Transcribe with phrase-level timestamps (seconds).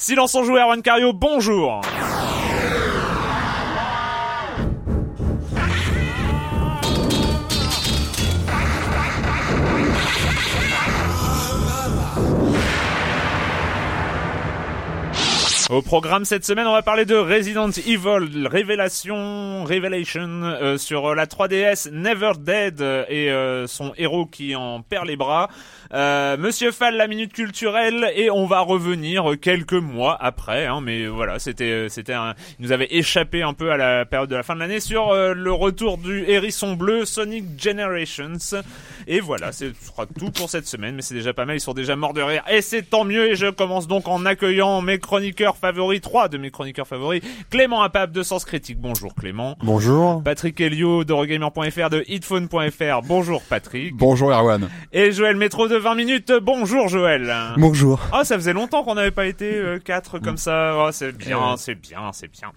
[0.00, 1.80] Silence en joue, Erwan Cario, bonjour
[15.68, 21.26] Au programme cette semaine, on va parler de Resident Evil Révélation, Revelation euh, sur la
[21.26, 25.48] 3DS Never Dead euh, et euh, son héros qui en perd les bras.
[25.94, 30.66] Euh, Monsieur Fall, la minute culturelle et on va revenir quelques mois après.
[30.66, 34.28] Hein, mais voilà, c'était c'était un, il nous avait échappé un peu à la période
[34.28, 38.62] de la fin de l'année sur le retour du hérisson bleu Sonic Generations.
[39.06, 40.94] Et voilà, ce sera tout pour cette semaine.
[40.94, 43.30] Mais c'est déjà pas mal, ils sont déjà morts de rire et c'est tant mieux.
[43.30, 47.22] Et je commence donc en accueillant mes chroniqueurs favoris, trois de mes chroniqueurs favoris.
[47.50, 48.78] Clément Apap de Sens Critique.
[48.78, 49.56] Bonjour Clément.
[49.62, 50.22] Bonjour.
[50.22, 53.02] Patrick Helio de Regamer.fr de Hitphone.fr.
[53.04, 53.94] Bonjour Patrick.
[53.94, 54.68] Bonjour Erwan.
[54.92, 56.32] Et Joël Métro de 20 minutes.
[56.42, 57.32] Bonjour Joël.
[57.56, 58.00] Bonjour.
[58.12, 60.74] Oh, ça faisait longtemps qu'on n'avait pas été euh, quatre comme ça.
[60.76, 62.50] Oh, c'est bien, c'est bien, c'est bien.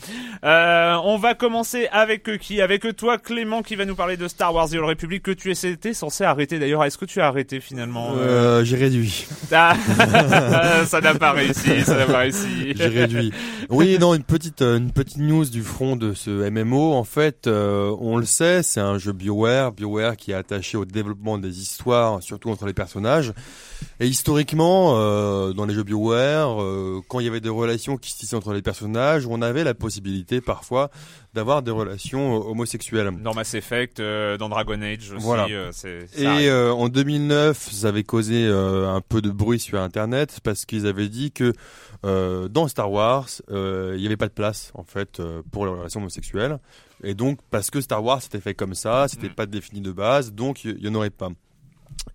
[0.43, 2.61] Euh, on va commencer avec euh, qui?
[2.61, 5.51] Avec toi Clément qui va nous parler de Star Wars The Old Republic que tu
[5.51, 6.83] étais censé arrêter d'ailleurs.
[6.83, 9.25] Est-ce que tu as arrêté finalement Euh, j'ai réduit.
[9.53, 9.75] Ah,
[10.85, 12.73] ça n'a pas réussi, ça n'a pas réussi.
[12.73, 13.33] J'ai réduit.
[13.69, 16.93] Oui, non, une petite euh, une petite news du front de ce MMO.
[16.93, 20.85] En fait, euh, on le sait, c'est un jeu BioWare, BioWare qui est attaché au
[20.85, 23.01] développement des histoires, surtout entre les personnages.
[23.99, 28.11] Et historiquement, euh, dans les jeux BioWare, euh, quand il y avait des relations qui
[28.11, 30.91] se tissaient entre les personnages, on avait la possibilité parfois
[31.33, 33.11] d'avoir des relations euh, homosexuelles.
[33.23, 35.23] Dans Mass Effect, euh, dans Dragon Age aussi.
[35.23, 35.47] Voilà.
[36.15, 41.09] Et en 2009, ça avait causé un peu de bruit sur Internet parce qu'ils avaient
[41.09, 41.53] dit que
[42.03, 45.21] dans Star Wars, il n'y avait pas de place en fait
[45.51, 46.59] pour les relations homosexuelles.
[47.03, 49.33] Et donc parce que Star Wars c'était fait comme ça, c'était Mm.
[49.33, 51.29] pas défini de base, donc il y, y en aurait pas.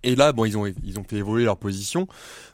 [0.03, 2.07] Et là, bon, ils ont ils ont fait évoluer leur position.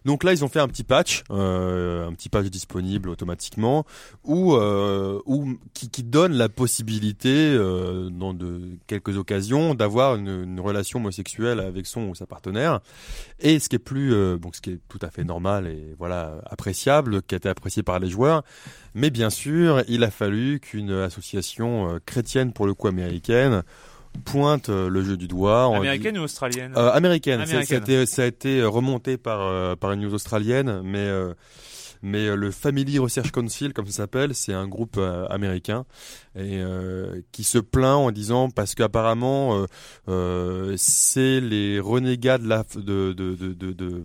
[0.05, 3.85] Donc là, ils ont fait un petit patch, euh, un petit patch disponible automatiquement,
[4.25, 10.45] où euh, où qui, qui donne la possibilité, euh, dans de quelques occasions, d'avoir une,
[10.45, 12.81] une relation homosexuelle avec son ou sa partenaire.
[13.41, 15.95] Et ce qui est plus, euh, bon, ce qui est tout à fait normal et
[15.99, 18.43] voilà appréciable, qui a été apprécié par les joueurs.
[18.95, 23.63] Mais bien sûr, il a fallu qu'une association euh, chrétienne, pour le coup américaine,
[24.25, 25.69] pointe euh, le jeu du doigt.
[25.75, 27.41] Américaine ou australienne euh, américaine.
[27.41, 30.99] Ça- Ça, a été, ça a été remonté par, euh, par une news australienne, mais,
[30.99, 31.35] euh,
[32.03, 35.85] mais euh, le Family Research Council, comme ça s'appelle, c'est un groupe euh, américain
[36.35, 39.67] et euh, qui se plaint en disant parce qu'apparemment euh,
[40.09, 44.03] euh, c'est les renégats de la, de, de, de, de,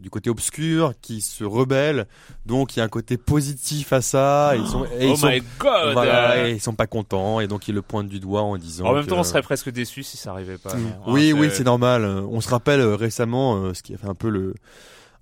[0.00, 2.06] du côté obscur qui se rebellent.
[2.46, 4.52] Donc il y a un côté positif à ça.
[4.54, 7.40] et ils sont, et oh ils sont, my god voilà, et ils sont pas contents
[7.40, 8.86] et donc ils le pointent du doigt en disant.
[8.86, 10.74] En même que- temps, on serait presque déçus si ça arrivait pas.
[10.74, 12.04] non oui, Hein, oui, c'est normal.
[12.04, 14.54] On se rappelle récemment ce qui a fait un peu le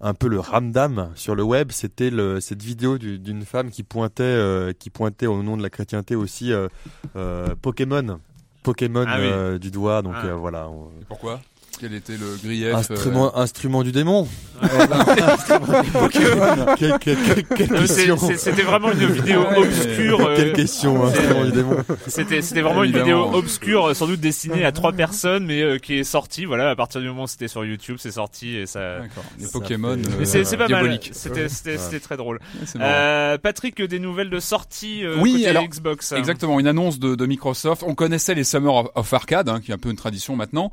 [0.00, 3.82] un peu le ramdam sur le web, c'était le, cette vidéo du- d'une femme qui
[3.82, 6.68] pointait euh, qui pointait au nom de la chrétienté aussi euh,
[7.16, 8.18] euh, Pokémon.
[8.62, 9.26] Pokémon Ah oui.
[9.26, 10.26] euh, du doigt donc Ah.
[10.26, 11.40] euh, voilà on- Pourquoi?
[11.80, 14.28] Quel était le grief Instrument, instrument du démon.
[14.62, 14.66] Euh,
[17.86, 18.16] c'est- question.
[18.18, 20.20] c'est- C'était vraiment une vidéo obscure.
[20.26, 21.76] euh, Quelle question, instrument du démon.
[22.06, 25.78] C'était c'était vraiment une vidéo obscure, euh, sans doute destinée à trois personnes, mais euh,
[25.78, 26.44] qui est sortie.
[26.44, 28.98] Voilà, à partir du moment où c'était sur YouTube, c'est sorti et ça.
[29.00, 29.24] D'accord.
[29.38, 29.94] Les Ça Pokémon.
[29.96, 30.82] fait- euh, Mais c'est c'est pas mal.
[30.82, 31.10] diaboliques.
[31.14, 32.40] C'était très drôle.
[32.78, 36.12] Euh, Patrick, des nouvelles de sortie euh, Oui, côté alors, Xbox.
[36.12, 37.82] Exactement, une annonce de, de Microsoft.
[37.86, 40.70] On connaissait les Summer of, of Arcade, hein, qui est un peu une tradition maintenant.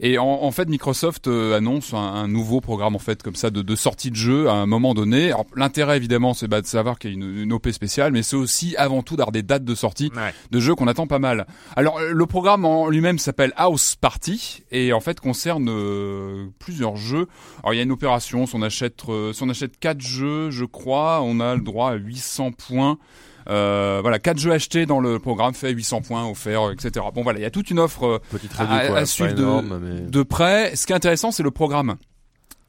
[0.00, 3.50] Et en, en fait, Microsoft euh, annonce un, un nouveau programme en fait comme ça
[3.50, 5.32] de, de sortie de jeu à un moment donné.
[5.54, 8.34] L'intérêt évidemment, c'est bah, de savoir qu'il y a une, une OP spéciale, mais c'est
[8.34, 10.34] aussi avant tout d'avoir des dates de sortie Ouais.
[10.50, 11.46] de jeux qu'on attend pas mal.
[11.76, 16.96] Alors euh, le programme en lui-même s'appelle House Party et en fait concerne euh, plusieurs
[16.96, 17.28] jeux.
[17.62, 20.50] Alors il y a une opération, si on achète euh, si on achète quatre jeux,
[20.50, 22.98] je crois, on a le droit à 800 points.
[23.50, 27.04] Euh, voilà, quatre jeux achetés dans le programme fait 800 points offerts, etc.
[27.14, 28.18] Bon voilà, il y a toute une offre euh,
[28.58, 29.06] à- quoi.
[29.06, 30.00] suivre de- énorme, mais...
[30.08, 30.76] de près.
[30.76, 31.96] Ce qui est intéressant, c'est le programme.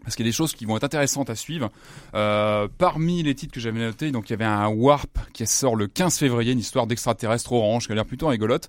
[0.03, 1.69] Parce qu'il y a des choses qui vont être intéressantes à suivre.
[2.15, 5.75] Euh, parmi les titres que j'avais notés, donc il y avait un Warp qui sort
[5.75, 8.67] le 15 février, une histoire d'extraterrestre orange qui a l'air plutôt rigolote.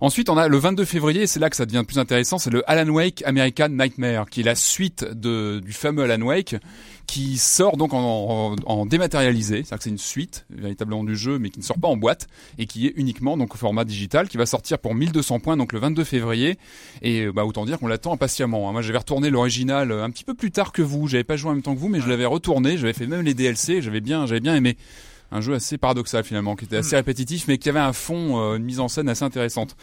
[0.00, 2.48] Ensuite, on a le 22 février, et c'est là que ça devient plus intéressant, c'est
[2.50, 6.56] le Alan Wake American Nightmare, qui est la suite de, du fameux Alan Wake,
[7.12, 11.38] qui sort donc en, en, en dématérialisé, c'est-à-dire que c'est une suite véritablement du jeu,
[11.38, 12.26] mais qui ne sort pas en boîte,
[12.56, 15.74] et qui est uniquement donc au format digital, qui va sortir pour 1200 points, donc
[15.74, 16.56] le 22 février,
[17.02, 18.66] et bah autant dire qu'on l'attend impatiemment.
[18.66, 18.72] hein.
[18.72, 21.50] Moi, j'avais retourné l'original euh, un petit peu plus tard que vous, j'avais pas joué
[21.50, 24.00] en même temps que vous, mais je l'avais retourné, j'avais fait même les DLC, j'avais
[24.00, 24.78] bien, j'avais bien aimé
[25.30, 28.56] un jeu assez paradoxal finalement, qui était assez répétitif, mais qui avait un fond, euh,
[28.56, 29.76] une mise en scène assez intéressante.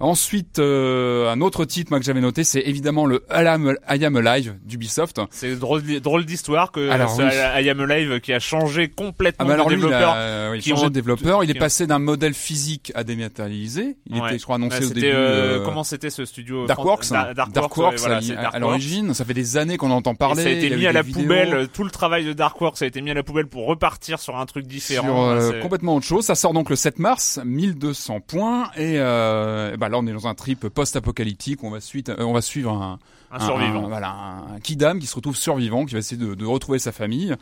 [0.00, 4.04] Ensuite, euh, un autre titre moi que j'avais noté, c'est évidemment le I Am, I
[4.04, 5.20] Am Alive d'Ubisoft.
[5.30, 7.28] C'est drôle, drôle d'histoire que Alors, ce oui.
[7.64, 10.14] I Am Alive qui a changé complètement Ah bah alors de lui, il développeur.
[10.14, 11.44] a, oui, qui changé ont- de développeur.
[11.44, 13.96] Il est passé d'un modèle physique à dématérialisé.
[14.06, 14.28] Il Ouais.
[14.30, 15.06] était, je crois, annoncé Ouais, au début.
[15.06, 17.32] euh, euh, comment c'était ce studio Darkworks, hein.
[17.34, 18.20] Da- Darkworks, Darkworks, voilà,
[18.52, 19.12] à- l'origine.
[19.12, 20.42] Ça fait des années qu'on en entend Et parler.
[20.42, 22.86] ça a été mis à la vidéos poubelle, euh, tout le travail de Darkworks a
[22.86, 25.38] été mis à la poubelle pour repartir sur un truc différent.
[25.38, 26.24] Sur euh, complètement autre chose.
[26.24, 28.70] Ça sort donc le 7 mars, 1200 points.
[28.76, 31.62] Et euh, bah là, on est dans un trip post-apocalyptique.
[31.64, 32.98] On va suite, euh, on va suivre un,
[33.32, 33.84] un survivant.
[33.84, 34.10] un- voilà,
[34.54, 37.34] un kidam qui se retrouve survivant, qui va essayer de, de retrouver sa famille.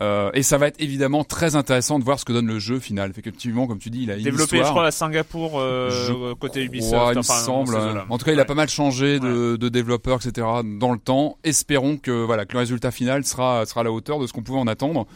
[0.00, 2.78] Euh, et ça va être évidemment très intéressant de voir ce que donne le jeu
[2.80, 3.10] final.
[3.16, 4.64] Effectivement, comme tu dis, il a Développé, histoire.
[4.66, 6.92] je crois, à Singapour, euh, Je côté Ubisoft.
[7.06, 7.74] Ouais, il me semble.
[7.74, 8.06] eaux-là.
[8.08, 8.46] En tout cas, il a Ouais.
[8.46, 10.46] pas mal changé de, de développeur, etc.
[10.64, 11.36] dans le temps.
[11.44, 14.42] Espérons que voilà que le résultat final sera sera à la hauteur de ce qu'on
[14.42, 15.06] pouvait en attendre.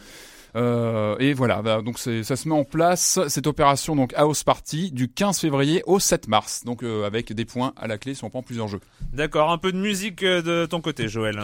[0.55, 4.43] Euh, et voilà, bah, donc c'est- ça se met en place cette opération donc House
[4.43, 8.13] Party du 15 février au 7 mars, donc euh, avec des points à la clé
[8.15, 8.81] si on prend plusieurs jeux.
[9.13, 11.39] D'accord, un peu de musique euh, de ton côté, Joël.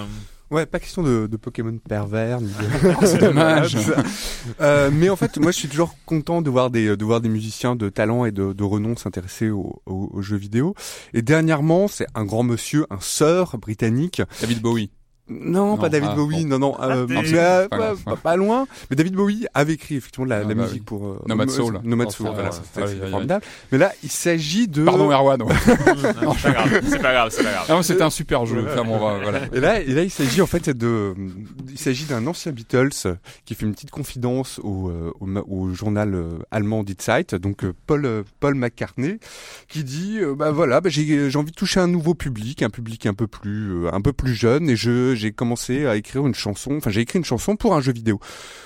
[0.49, 2.39] Ouais, pas question de, de Pokémon pervers.
[2.39, 3.77] ni de- C'est dommage.
[4.61, 7.27] Euh, mais en fait, moi, je suis toujours content de voir des de voir des
[7.29, 10.73] musiciens de talent et de, de renom s'intéresser aux, aux- aux jeux vidéo.
[11.13, 14.21] Et dernièrement, c'est un grand monsieur, un sœur britannique.
[14.41, 14.89] David Bowie.
[15.29, 18.03] Non, Non, pas David ah, Bowie, non, non, euh, mais, c'est euh, pas pas, grave.
[18.05, 18.65] pas- pas loin.
[18.89, 20.85] Mais David Bowie avait écrit effectivement de la, Ah la bah musique oui.
[20.85, 21.79] pour euh, Nomad Soul.
[21.83, 22.49] Nomad Enfin, Soul, voilà,
[22.89, 23.09] aïe.
[23.11, 23.45] formidable.
[23.71, 24.83] Mais là, il s'agit de.
[24.85, 25.39] Pardon Erwan.
[26.21, 27.65] Non, c'est pas grave, c'est pas grave, c'est pas grave.
[27.69, 28.63] Ah, c'était un super jeu.
[28.63, 29.39] Clairement, voilà.
[29.53, 31.13] Et là, et là, il s'agit en fait de,
[31.69, 32.89] il s'agit d'un ancien Beatles
[33.45, 37.35] qui fait une petite confidence au, euh, au, ma- au journal euh, allemand Die Zeit,
[37.35, 39.19] donc Paul Paul McCartney,
[39.67, 43.05] qui dit, bah voilà, bah, j'ai j'ai envie de toucher un nouveau public, un public
[43.05, 46.75] un peu plus un peu plus jeune, et je j'ai commencé à écrire une chanson,
[46.77, 48.19] enfin j'ai écrit une chanson pour un jeu vidéo,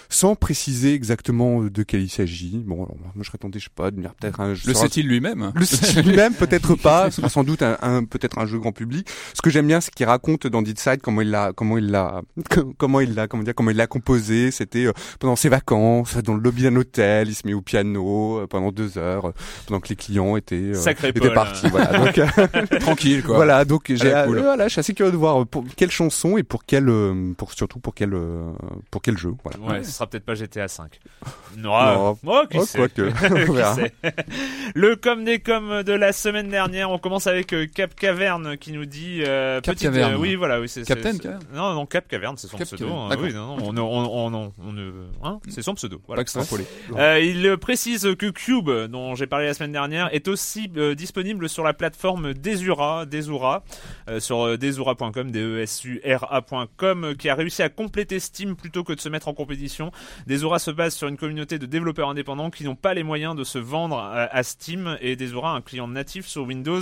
[0.10, 2.62] sans préciser exactement de quel il s'agit.
[2.66, 5.08] Bon, alors, moi je attendais, je sais pas, de peut-être un Le sur un- sait-il
[5.08, 7.10] lui-même le style lui-même, peut-être pas.
[7.12, 9.08] Ce sera sans doute un, un- peut-être un jeu grand public.
[9.34, 11.88] Ce que j'aime bien, c'est qu'il raconte dans Dead Side comment il l'a, comment il
[11.90, 12.22] l'a,
[12.78, 14.52] comment il l'a, comment dire, comment il l'a composé.
[14.52, 17.30] C'était euh, pendant ses vacances, dans le lobby d'un hôtel.
[17.30, 19.34] Il se met au piano euh, pendant deux heures, euh,
[19.68, 21.34] pendant que les clients étaient, euh, Sacré étaient Paul.
[21.34, 21.68] partis.
[21.70, 21.98] Voilà.
[21.98, 23.36] Donc, euh, Tranquille, quoi.
[23.38, 23.64] voilà.
[23.66, 24.38] Donc j'ai, cool.
[24.38, 27.34] euh, voilà, je suis assez curieux de voir pour quelle chanson et pour quel, euh,
[27.38, 28.52] pour surtout pour quel, euh,
[28.90, 29.34] pour quel jeu.
[29.44, 29.60] Voilà.
[29.60, 31.00] Ouais, ce sera peut-être pas GTA 5.
[31.58, 32.18] Non, Non.
[32.26, 32.66] oh, qui Oh.
[34.76, 38.72] Le com des com de la semaine dernière, on commence avec euh, Cap Caverne qui
[38.72, 40.14] nous dit euh, Cap petite, Caverne.
[40.14, 42.68] euh, oui voilà, oui c'est Captain, c'est- Caverne Non non Cap Caverne, c'est son Cap
[42.68, 42.88] pseudo.
[42.92, 45.98] Hein, oui non, non, on, on, on, on, hein, c'est son pseudo.
[45.98, 46.22] Pas Voilà.
[46.22, 46.66] extrapolé.
[46.96, 51.50] Euh, il précise que Cube, dont j'ai parlé la semaine dernière, est aussi euh, disponible
[51.50, 53.64] sur la plateforme Desura, Desura,
[54.10, 58.20] euh, sur desura.com, d e s u r a.com, euh, qui a réussi à compléter
[58.20, 59.92] Steam plutôt que de se mettre en compétition.
[60.28, 63.44] Desura se base sur une communauté de développeurs indépendants qui n'ont pas les moyens de
[63.44, 66.82] se vendre à, Steam et Desura a un client natif sur Windows,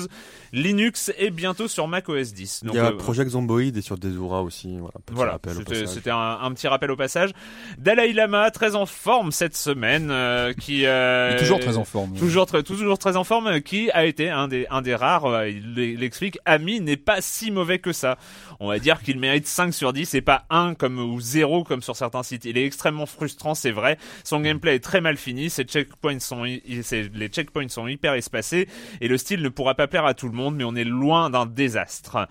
[0.54, 2.62] Linux et bientôt sur Mac OS 10.
[2.66, 4.78] Il y a euh, Project Zomboid et sur Desura aussi.
[5.12, 5.40] Voilà,
[5.86, 7.32] c'était un, un petit rappel au passage.
[7.78, 12.14] Dalai Lama, très en forme cette semaine, euh, qui euh, toujours très en forme.
[12.16, 15.50] Toujours très, toujours très en forme, qui a été un des, un des rares, euh,
[15.50, 18.18] il l'explique, Ami n'est pas si mauvais que ça.
[18.60, 21.82] On va dire qu'il mérite 5 sur 10 et pas 1 comme, ou 0 comme
[21.82, 22.46] sur certains sites.
[22.46, 23.98] Il est extrêmement frustrant, c'est vrai.
[24.24, 28.68] Son gameplay est très mal fini, ses checkpoints sont, les checkpoints sont hyper espacés
[29.02, 31.30] et le style ne pourra pas plaire à tout le monde, mais on est loin
[31.30, 32.28] d'un désastre.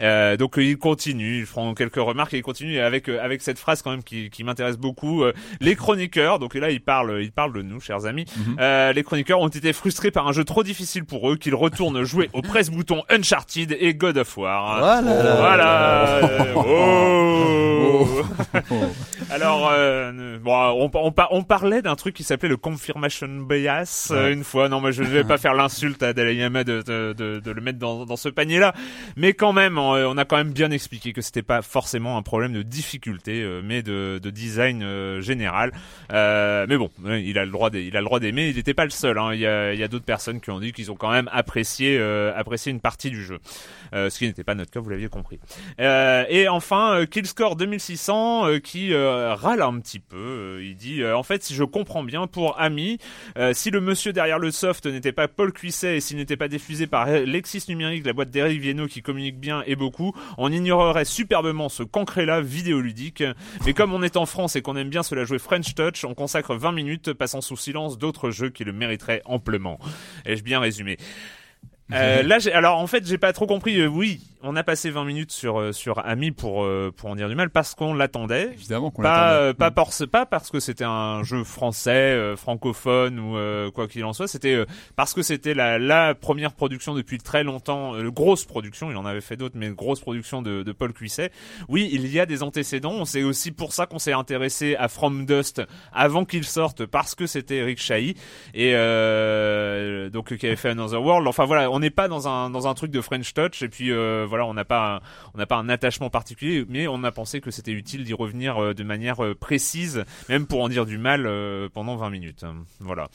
[0.00, 3.58] Euh, donc il continue, il prend quelques remarques et il continue avec, euh, avec cette
[3.58, 5.22] phrase quand même qui, qui m'intéresse beaucoup.
[5.22, 8.24] Euh, les chroniqueurs, donc là il parle, il parle de nous, chers amis,
[8.58, 12.02] euh, les chroniqueurs ont été frustrés par un jeu trop difficile pour eux qu'ils retournent
[12.04, 14.78] jouer au presse-bouton Uncharted et God of War.
[14.78, 15.36] Voilà.
[15.36, 16.20] Voilà.
[16.56, 18.06] Euh, oh.
[19.30, 24.08] Alors, euh, bon, on, on, par- on parlait d'un truc qui s'appelait le confirmation bias
[24.12, 24.68] euh, une fois.
[24.68, 27.50] Non, moi je ne vais pas faire l'insulte à Dalai Lama de, de, de, de
[27.50, 28.74] le mettre dans, dans ce panier-là,
[29.16, 32.22] mais quand même, on, on a quand même bien expliqué que c'était pas forcément un
[32.22, 35.72] problème de difficulté, euh, mais de, de design général.
[36.12, 38.48] Euh, mais bon, il a le droit, d'ai- il a le droit d'aimer.
[38.48, 39.18] Il n'était pas le seul.
[39.18, 39.32] hein.
[39.34, 42.70] Il y a, d'autres personnes qui ont dit qu'ils ont quand même apprécié, euh, apprécié
[42.72, 43.38] une partie du jeu,
[43.92, 45.38] ce qui n'était pas notre cas, vous l'aviez compris.
[45.80, 50.60] Euh, et enfin, euh, Killscore 2600 euh, qui euh, râle un petit peu.
[50.62, 52.96] Il dit en fait, si je comprends bien, pour Ami,
[53.52, 56.86] si le monsieur derrière le soft n'était pas Paul Cuisset et s'il n'était pas diffusé
[56.86, 61.68] par Lexis Numérique, la boîte d'Eric Viennot qui communique bien et beaucoup, on ignorerait superbement
[61.68, 63.22] ce concret-là vidéoludique.
[63.66, 66.04] Mais comme on est en France et qu'on aime bien se la jouer French Touch,
[66.06, 69.78] on consacre 20 minutes passant sous silence d'autres jeux qui le mériteraient amplement.
[70.24, 70.96] Ai-je bien résumé?
[71.92, 73.80] Euh, là, alors en fait, j'ai pas trop compris.
[73.80, 77.16] Euh, oui, on a passé 20 minutes sur euh, sur Ami pour euh, pour en
[77.16, 78.50] dire du mal parce qu'on l'attendait.
[78.52, 79.48] Évidemment qu'on Pas l'attendait.
[79.50, 83.88] euh, pas parce pas parce que c'était un jeu français euh, francophone ou euh, quoi
[83.88, 84.28] qu'il en soit.
[84.28, 88.90] C'était euh, parce que c'était la la première production depuis très longtemps, euh, grosse production.
[88.90, 91.30] Il en avait fait d'autres, mais grosse production de, de Paul Cuisset.
[91.68, 93.04] Oui, il y a des antécédents.
[93.04, 97.26] C'est aussi pour ça qu'on s'est intéressé à From Dust avant qu'il sorte parce que
[97.26, 98.16] c'était Eric Chahi
[98.54, 101.26] et euh, donc qui avait fait Another World.
[101.28, 103.90] Enfin voilà, on n'est pas dans un dans un truc de French Touch et puis
[103.90, 105.00] euh, voilà, on n'a pas un,
[105.34, 108.56] on n'a pas un attachement particulier, mais on a pensé que c'était utile d'y revenir
[108.62, 112.44] euh, de manière euh, précise, même pour en dire du mal euh, pendant 20 minutes.
[112.80, 113.08] Voilà.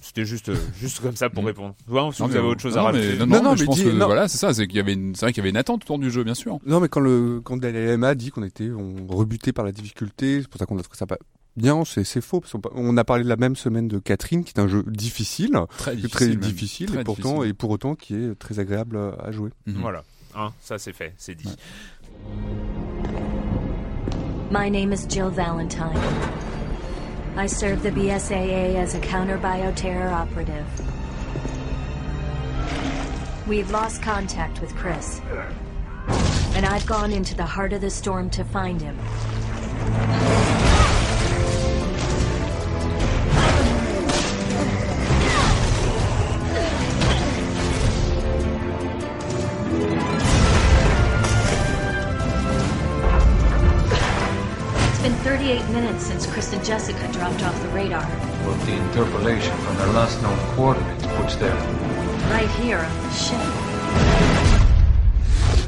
[0.00, 1.46] C'était juste juste comme ça pour Mm.
[1.46, 1.74] répondre.
[1.88, 3.18] Ouais, si Non, vous avez autre chose non, à mais- rajouter.
[3.20, 4.06] non, Non, non, non, mais je mais pense dis- que non.
[4.06, 5.84] voilà, c'est ça, c'est qu'il y avait une, c'est vrai qu'il y avait une attente
[5.84, 6.58] autour du jeu, bien sûr.
[6.66, 10.42] Non, mais quand le quand Dalai Lama dit qu'on était on rebuté par la difficulté,
[10.42, 11.16] c'est pour ça qu'on a trouvé ça pas
[11.56, 14.44] bien, c'est c'est faux parce qu'on on a parlé de la même semaine de Catherine,
[14.44, 17.50] qui est un jeu difficile, Très difficile, Très et pourtant difficile.
[17.50, 19.48] et pour autant qui est très agréable à jouer.
[19.64, 19.76] Mhm.
[19.80, 20.04] Voilà.
[20.36, 21.56] Hein, ça c'est fait, c'est dit.
[24.50, 25.98] My name is Jill Valentine.
[27.36, 30.66] I serve the BSAA as a counter bioterror operative.
[33.46, 35.20] We've lost contact with Chris.
[36.54, 38.96] And I've gone into the heart of the storm to find him.
[55.26, 58.06] 38 minutes since Chris and Jessica dropped off the radar.
[58.44, 61.56] But the interpolation from their last known coordinates puts them
[62.30, 63.65] Right here on the ship.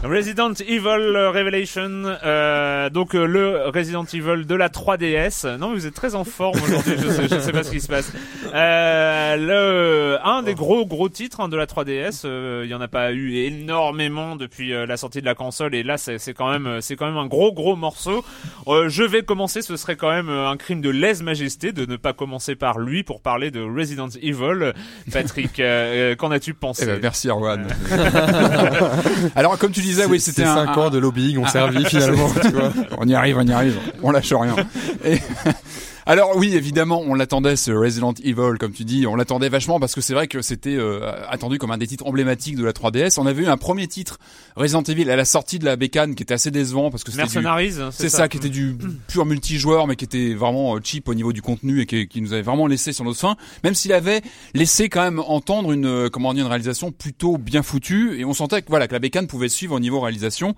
[0.05, 5.57] Resident Evil Revelation, euh, donc euh, le Resident Evil de la 3DS.
[5.57, 6.95] Non, mais vous êtes très en forme aujourd'hui.
[6.97, 8.13] je, sais, je sais pas ce qui se passe.
[8.55, 12.23] Euh, le un des gros gros titres hein, de la 3DS.
[12.25, 15.75] euh, Il y en a pas eu énormément depuis euh, la sortie de la console,
[15.75, 18.25] et là c'est quand même c'est quand même un gros gros morceau.
[18.69, 19.63] Je vais commencer.
[19.63, 23.21] Ce serait quand même un crime de lèse-majesté de ne pas commencer par lui pour
[23.21, 24.73] parler de Resident Evil.
[25.13, 25.61] Patrick,
[26.19, 26.85] qu'en as-tu pensé?
[26.85, 27.67] Eh ben, merci Erwan.
[29.35, 32.49] Alors comme tu disais, oui, c'était un, 5 ans de lobbying ont servi finalement, tu
[32.51, 32.73] vois.
[32.99, 34.55] on y arrive, on y arrive, on lâche rien.
[35.05, 35.19] Et-
[36.11, 39.95] Alors oui, évidemment, on l'attendait ce Resident Evil, comme tu dis, on l'attendait vachement parce
[39.95, 43.21] que c'est vrai que c'était euh, attendu comme un des titres emblématiques de la 3DS.
[43.21, 44.17] On avait eu un premier titre
[44.57, 47.25] Resident Evil à la sortie de la bécane qui était assez décevant parce que c'était
[47.47, 48.75] hein, c'est ça, qui était du
[49.07, 52.23] pur multijoueur, mais qui était vraiment euh, cheap au niveau du contenu et qui, qui
[52.23, 53.37] nous avait vraiment laissé sur notre faim.
[53.63, 54.23] Même s'il avait
[54.55, 58.33] laissé quand même entendre une, euh, comment dire, une réalisation plutôt bien foutue, et on
[58.33, 60.55] sentait que voilà que la bécane pouvait suivre au niveau réalisation.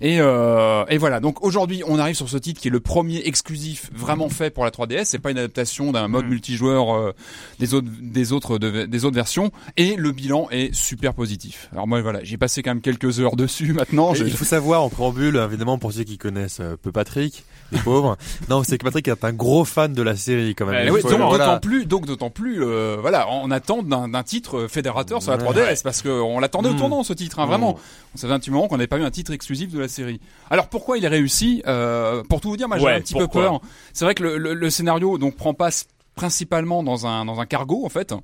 [0.00, 1.20] Et, euh, et voilà.
[1.20, 4.64] Donc aujourd'hui, on arrive sur ce titre qui est le premier exclusif vraiment fait pour
[4.64, 4.93] la 3DS.
[4.94, 5.04] 3DS.
[5.04, 6.28] C'est pas une adaptation d'un mode Mm.
[6.30, 7.12] multijoueur euh,
[7.58, 9.50] des autres des autres de- des autres versions.
[9.76, 11.68] Et le bilan est super positif.
[11.72, 14.14] Alors moi voilà, j'ai passé quand même quelques heures dessus maintenant.
[14.14, 17.78] Je- Il faut savoir en préambule, évidemment, pour ceux qui connaissent euh, peu Patrick, les
[17.84, 18.16] pauvres.
[18.48, 20.84] non, c'est que Patrick est un gros fan de la série quand même.
[20.86, 21.46] Ouais, oui, faut- donc voilà.
[21.46, 25.44] d'autant plus, donc d'autant plus, euh, voilà, on attend d'un titre fédérateur sur la Ouais.
[25.44, 26.78] 3DS parce que on l'attendait au Mm.
[26.78, 27.72] tournant ce titre, hein, vraiment.
[27.72, 27.76] Mm.
[28.14, 30.20] On savait un petit moment qu'on n'avait pas eu un titre exclusif de la série.
[30.50, 31.62] Alors pourquoi il est réussi?
[31.66, 33.60] Euh, Pour tout vous dire, moi j'ai Ouais, un petit peu peur.
[33.92, 37.46] C'est vrai que le, le- le scénario donc prend place principalement dans un dans un
[37.46, 38.14] cargo en fait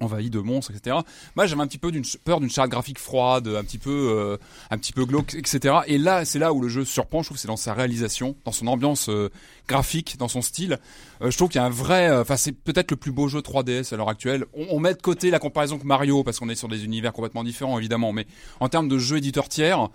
[0.00, 0.96] envahi de monstres, etc.
[1.36, 4.36] Moi, j'avais un petit peu d'une peur d'une charte graphique froide, un petit peu, euh,
[4.70, 5.78] un petit peu glauque, etc.
[5.86, 7.22] Et là, c'est là où le jeu surprend.
[7.22, 9.30] Je trouve c'est dans sa réalisation, dans son ambiance euh,
[9.66, 10.78] graphique, dans son style.
[11.22, 13.40] Euh, je trouve qu'il y a un vrai, enfin, c'est peut-être le plus beau jeu
[13.40, 14.44] 3DS à l'heure actuelle.
[14.54, 17.12] On, on met de côté la comparaison que Mario parce qu'on est sur des univers
[17.12, 18.12] complètement différents, évidemment.
[18.12, 18.26] Mais
[18.60, 19.88] en termes de jeu éditeur tiers.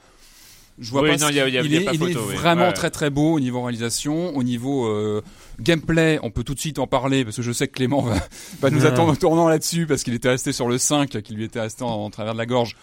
[0.79, 1.71] Je vois Oui, pas non, ce il y a- qu'il- il y a- il il
[1.73, 2.35] y a est, pas il est photo, oui.
[2.35, 2.73] vraiment Ouais.
[2.73, 5.21] très très beau au niveau réalisation, au niveau euh,
[5.59, 6.19] gameplay.
[6.23, 8.15] On peut tout de suite en parler parce que je sais que Clément va,
[8.61, 11.43] va nous attendre au tournant là-dessus parce qu'il était resté sur le 5 qui lui
[11.43, 12.75] était resté en, en travers de la gorge.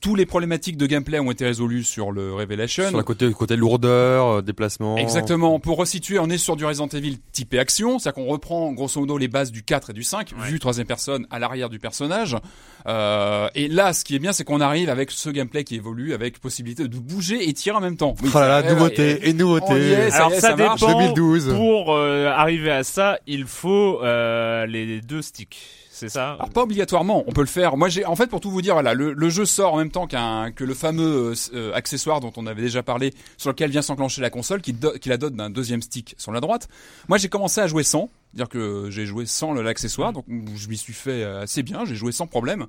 [0.00, 2.88] Tous les problématiques de gameplay ont été résolues sur le Revelation.
[2.88, 4.98] Sur le côté, côté lourdeur, euh, déplacement.
[4.98, 5.58] Exactement.
[5.60, 9.16] Pour resituer, on est sur du Resident Evil typé action, c'est-à-dire qu'on reprend grosso modo
[9.16, 10.48] les bases du 4 et du 5, Ouais.
[10.48, 12.36] vu troisième personne à l'arrière du personnage.
[12.86, 16.12] Euh, et là, ce qui est bien, c'est qu'on arrive avec ce gameplay qui évolue,
[16.12, 18.14] avec possibilité de bouger et tirer en même temps.
[18.22, 19.74] Oui, Oh là là, ça- nouveauté, ouais, et nouveauté.
[19.74, 20.80] y est, ça Alors est, ça, ça marche.
[20.80, 20.92] dépend.
[20.98, 21.54] 2012.
[21.54, 25.56] Pour euh, arriver à ça, il faut euh, les deux sticks.
[26.14, 27.76] Alors pas obligatoirement, on peut le faire.
[27.76, 30.06] Moi j'ai en fait pour tout vous dire voilà, le, jeu sort en même temps
[30.06, 34.20] que le fameux euh, euh, accessoire dont on avait déjà parlé sur lequel vient s'enclencher
[34.20, 34.74] la console qui,
[35.06, 36.68] la dote d'un deuxième stick sur la droite.
[37.08, 40.76] Moi j'ai commencé à jouer sans, dire que j'ai joué sans l'accessoire donc je m'y
[40.76, 42.66] suis fait euh, assez bien, j'ai joué sans problème.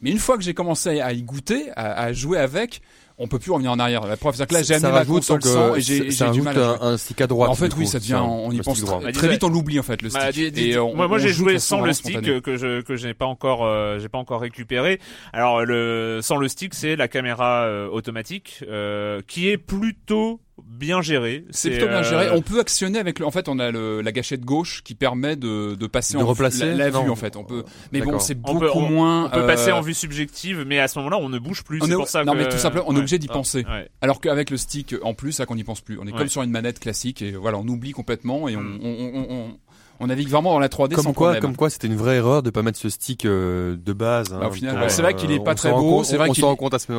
[0.00, 2.82] Mais une fois que j'ai commencé à y goûter, à jouer avec,
[3.22, 4.06] on peut plus revenir en arrière.
[4.06, 6.30] La preuve c'est que là j'ai amené ma console donc, euh, sans et j'ai j'ai
[6.30, 7.50] du mal à un, un stick à droite.
[7.50, 10.02] en fait, oui, coup, ça devient, on y pense très, vite, on l'oublie en fait
[10.02, 10.20] le stick.
[10.20, 12.80] Bah, dis- dis- Et, euh, on- moi, j'ai joué sans le stick euh, que je
[12.82, 15.00] que je n'ai pas encore euh, j'ai pas encore récupéré.
[15.32, 21.00] Alors le sans le stick c'est la caméra euh, automatique euh, qui est plutôt bien
[21.02, 21.44] gérée.
[21.50, 22.30] C'est plutôt bien euh, géré.
[22.30, 23.26] On peut actionner avec le.
[23.26, 26.26] En fait, on a le, la gâchette gauche qui permet de, de passer De en
[26.26, 27.12] replacer la, la vue Non.
[27.12, 27.36] en fait.
[27.36, 27.64] On peut.
[27.92, 29.26] Mais bon, c'est On beaucoup peut- on- moins.
[29.26, 31.80] On peut euh, passer en vue subjective, mais à ce moment-là, on ne bouge plus.
[31.82, 33.00] On C'est est- pour ça non, que- mais tout simplement, on est Ouais.
[33.00, 33.64] obligé d'y Ah, penser.
[33.68, 33.88] ouais.
[34.00, 35.98] Alors qu'avec le stick en plus, ça qu'on n'y pense plus.
[35.98, 36.18] On est Ouais.
[36.18, 38.78] comme sur une manette classique et voilà, on oublie complètement et on, Mm.
[38.82, 39.56] on,
[40.02, 41.40] on, navigue vraiment dans la 3D sans Comme quoi, problème.
[41.42, 44.32] comme quoi, c'était une vraie erreur de pas mettre ce stick euh, de base.
[44.32, 46.28] hein, Bah, au final, pour, ouais, c'est vrai qu'il est pas très beau, c'est vrai
[46.30, 46.44] qu'il-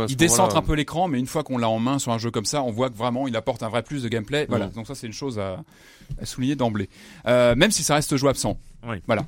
[0.10, 2.32] Il décentre un peu l'écran, mais une fois qu'on l'a en main sur un jeu
[2.32, 4.46] comme ça, on voit que vraiment il apporte un vrai plus de gameplay.
[4.50, 4.72] Voilà, Mm.
[4.72, 5.64] donc ça c'est une chose à,
[6.22, 6.90] à souligner d'emblée.
[7.28, 8.58] Euh, même si ça reste jouable sans.
[8.88, 8.98] Oui.
[9.08, 9.26] Voilà.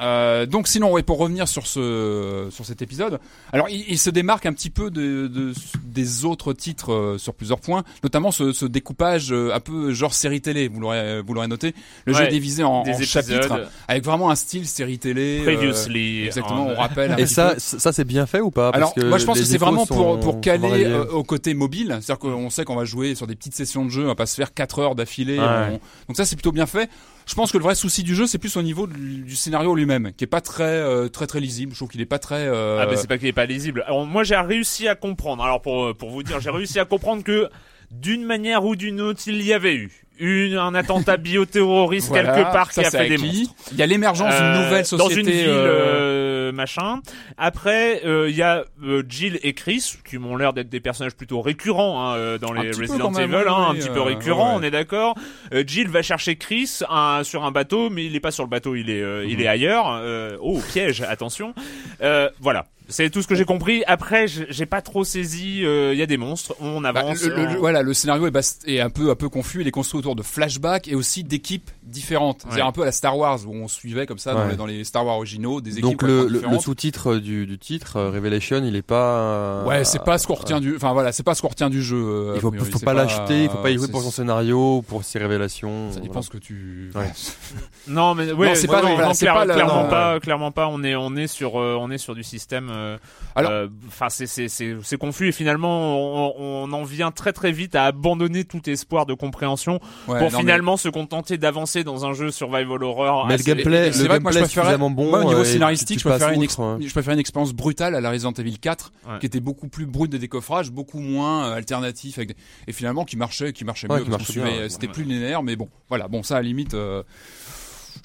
[0.00, 3.20] Euh, donc sinon, ouais, pour revenir sur ce sur cet épisode,
[3.52, 5.52] alors il, il se démarque un petit peu de, de-
[5.84, 10.12] des autres titres euh, sur plusieurs points, notamment ce, ce découpage euh, un peu genre
[10.12, 10.66] série télé.
[10.66, 11.72] Vous l'aurez vous l'aurez noté.
[12.04, 14.98] Le jeu Ouais, est divisé en, Des en épisodes chapitres avec vraiment un style série
[14.98, 15.40] télé.
[15.40, 16.24] euh, previously.
[16.26, 17.12] exactement, en- on rappelle.
[17.12, 17.60] un Et ça, peu.
[17.60, 18.72] ça c'est bien fait ou pas?
[18.72, 21.54] Parce Alors, que moi, je pense que c'est vraiment pour, pour caler euh, au côté
[21.54, 21.98] mobile.
[22.02, 24.26] C'est-à-dire qu'on sait qu'on va jouer sur des petites sessions de jeu, on va pas
[24.26, 25.38] se faire 4 heures d'affilée.
[25.38, 25.44] Ouais.
[25.70, 26.90] on- Donc ça, c'est plutôt bien fait.
[27.26, 30.12] Je pense que le vrai souci du jeu, c'est plus au niveau du, scénario lui-même,
[30.16, 31.72] qui est pas très, euh, très, très lisible.
[31.72, 32.46] Je trouve qu'il est pas très.
[32.46, 33.82] euh, Ah ben c'est pas qu'il est pas lisible.
[33.86, 35.42] Alors moi j'ai réussi à comprendre.
[35.42, 37.48] Alors pour pour vous dire, j'ai réussi à comprendre que
[37.90, 42.52] d'une manière ou d'une autre, il y avait eu une un attentat bioterroriste voilà, quelque
[42.52, 43.54] part ça, qui a fait des monstres.
[43.72, 45.14] Il y a l'émergence d'une Euh, nouvelle société.
[45.14, 47.00] dans une ville euh, euh, machin.
[47.38, 51.14] Après, euh, il y a euh, Jill et Chris qui m'ont l'air d'être des personnages
[51.16, 54.60] plutôt récurrents hein, dans les Resident même, Evil, oui, hein, un petit peu récurrent, ouais.
[54.60, 55.14] on est d'accord.
[55.52, 58.50] Euh, Jill va chercher Chris un- sur un bateau, mais il est pas sur le
[58.50, 59.42] bateau, il est euh, il Mhm.
[59.44, 59.86] est ailleurs.
[60.00, 61.54] Euh, oh piège, attention.
[62.02, 62.66] Euh, voilà.
[62.88, 63.82] C'est tout ce que j'ai compris.
[63.86, 65.64] Après, j'ai pas trop saisi.
[65.64, 66.54] euh, Il y a des monstres.
[66.60, 67.22] On bah, avance.
[67.24, 68.28] le, le- on- voilà, le scénario
[68.66, 69.60] est, un peu un peu confus.
[69.62, 72.42] Il est construit autour de flashbacks et aussi d'équipes différentes.
[72.50, 72.62] C'est Ouais.
[72.62, 74.84] un peu à la Star Wars où on suivait comme ça dans, les, dans les
[74.84, 76.28] Star Wars originaux des équipes Donc le,
[76.60, 79.18] sous-titre du, du titre euh, Revelation, il est pas.
[79.20, 80.76] euh, Ouais, c'est pas ce qu'on retient du.
[80.76, 81.96] Enfin voilà, c'est pas ce qu'on retient du jeu.
[81.96, 82.70] euh, Il faut, priori.
[82.70, 85.18] faut C'est pas l'acheter, il faut pas y jouer c'est- pour son scénario, pour ses
[85.18, 85.90] révélations.
[85.92, 86.22] Ça dépend voilà.
[86.26, 86.90] ce que tu.
[86.94, 87.10] Ouais.
[87.88, 90.68] Non, mais ouais, Non, c'est ouais, pas- c'est clairement pas, clairement pas.
[90.68, 92.68] On est, on est sur, euh, on est sur du système.
[92.76, 92.98] Euh,
[93.34, 95.96] Alors- euh, enfin, c'est, c'est, c'est, c'est confus et finalement,
[96.38, 100.30] on, on en vient très très vite à abandonner tout espoir de compréhension Ouais, pour
[100.30, 103.26] non, mais- finalement se contenter d'avancer dans un jeu survival horror.
[103.26, 104.90] Mais assez- le gameplay, c'est le vrai que moi, je préférais- bon.
[104.90, 106.86] Moi, au niveau euh, scénaristique, je préférais, une passes exp- outre, ouais.
[106.86, 109.18] je préférais une expérience brutale à la Resident Evil 4, Ouais.
[109.20, 112.36] qui était beaucoup plus brute de décoffrage, beaucoup moins euh, alternatif, avec des-
[112.68, 114.68] et finalement qui marchait, qui marchait Ouais, mieux.
[114.68, 116.08] C'était plus linéaire, mais bon, voilà.
[116.08, 116.74] Bon, ça à la limite.
[116.74, 117.02] euh,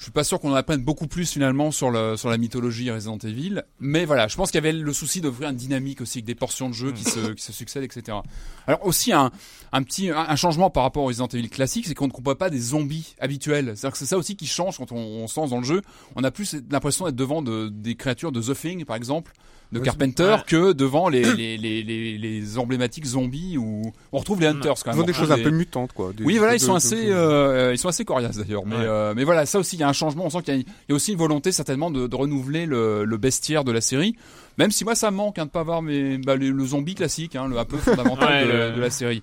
[0.02, 2.90] Je suis pas sûr qu'on en apprenne beaucoup plus finalement sur le sur la mythologie
[2.90, 6.18] Resident Evil, mais voilà, je pense qu'il y avait le souci d'offrir une dynamique aussi
[6.18, 8.18] avec des portions de jeu qui se qui se succèdent, etc.
[8.66, 9.30] Alors aussi un
[9.70, 12.34] un petit un, un changement par rapport au Resident Evil classique, c'est qu'on ne combat
[12.34, 13.74] pas des zombies habituels.
[13.76, 15.82] C'est-à-dire que c'est ça aussi qui change quand on, on se lance dans le jeu.
[16.16, 19.32] On a plus l'impression d'être devant de, des créatures de The Thing par exemple
[19.72, 24.46] de Carpenter que devant les, les, les, les, les emblématiques zombies où on retrouve les
[24.46, 25.02] Hunters quand Ils même.
[25.02, 26.12] ont des choses un peu mutantes, quoi.
[26.12, 28.66] Des- oui, voilà, ils sont assez, euh, ils sont assez coriaces d'ailleurs.
[28.66, 28.82] Mais, Ouais.
[28.84, 30.26] euh, mais voilà, ça aussi, il y a un changement.
[30.26, 32.66] On sent qu'il y, a- il y a aussi une volonté certainement de, de renouveler
[32.66, 34.14] le, le bestiaire de la série.
[34.58, 36.94] Même si moi, ça me manque hein, de pas avoir mes, bah, le, le zombie
[36.94, 39.22] classique, hein, le un peu fondamental Ouais, de, le- de la série.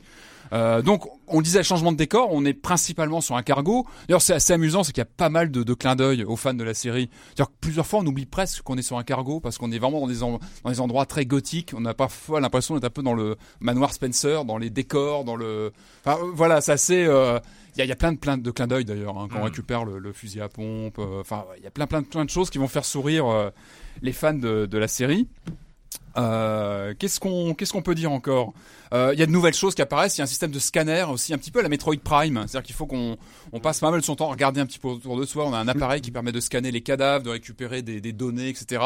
[0.53, 3.85] Euh, donc, on le disait, changement de décor, on est principalement sur un cargo.
[4.07, 6.35] D'ailleurs, c'est assez amusant, c'est qu'il y a pas mal de, de clins d'œil aux
[6.35, 7.09] fans de la série.
[7.27, 9.77] C'est-à-dire que plusieurs fois, on oublie presque qu'on est sur un cargo parce qu'on est
[9.79, 11.73] vraiment dans des, en- dans des endroits très gothiques.
[11.77, 15.35] On a parfois l'impression d'être un peu dans le manoir Spencer, dans les décors, dans
[15.35, 15.71] le.
[16.05, 17.05] Enfin, euh, voilà, c'est assez.
[17.05, 17.39] euh,
[17.77, 19.45] il y y a plein de, plein de clins d'œil d'ailleurs, hein, quand on Mm.
[19.45, 20.97] récupère le, le fusil à pompe.
[20.99, 23.51] euh, Enfin, il y a plein, plein, plein de choses qui vont faire sourire euh,
[24.01, 25.27] les fans de, de la série.
[26.19, 28.53] Euh, qu'est-ce qu'on qu'est-ce qu'on peut dire encore?
[28.93, 30.17] Euh, Il y a de nouvelles choses qui apparaissent.
[30.17, 32.43] Il y a un système de scanner aussi, un petit peu à la Metroid Prime.
[32.47, 33.17] C'est-à-dire qu'il faut qu'on
[33.53, 35.45] on passe pas mal de son temps à regarder un petit peu autour de soi.
[35.45, 38.81] On a un appareil qui permet de scanner les cadavres, de récupérer des données, etc.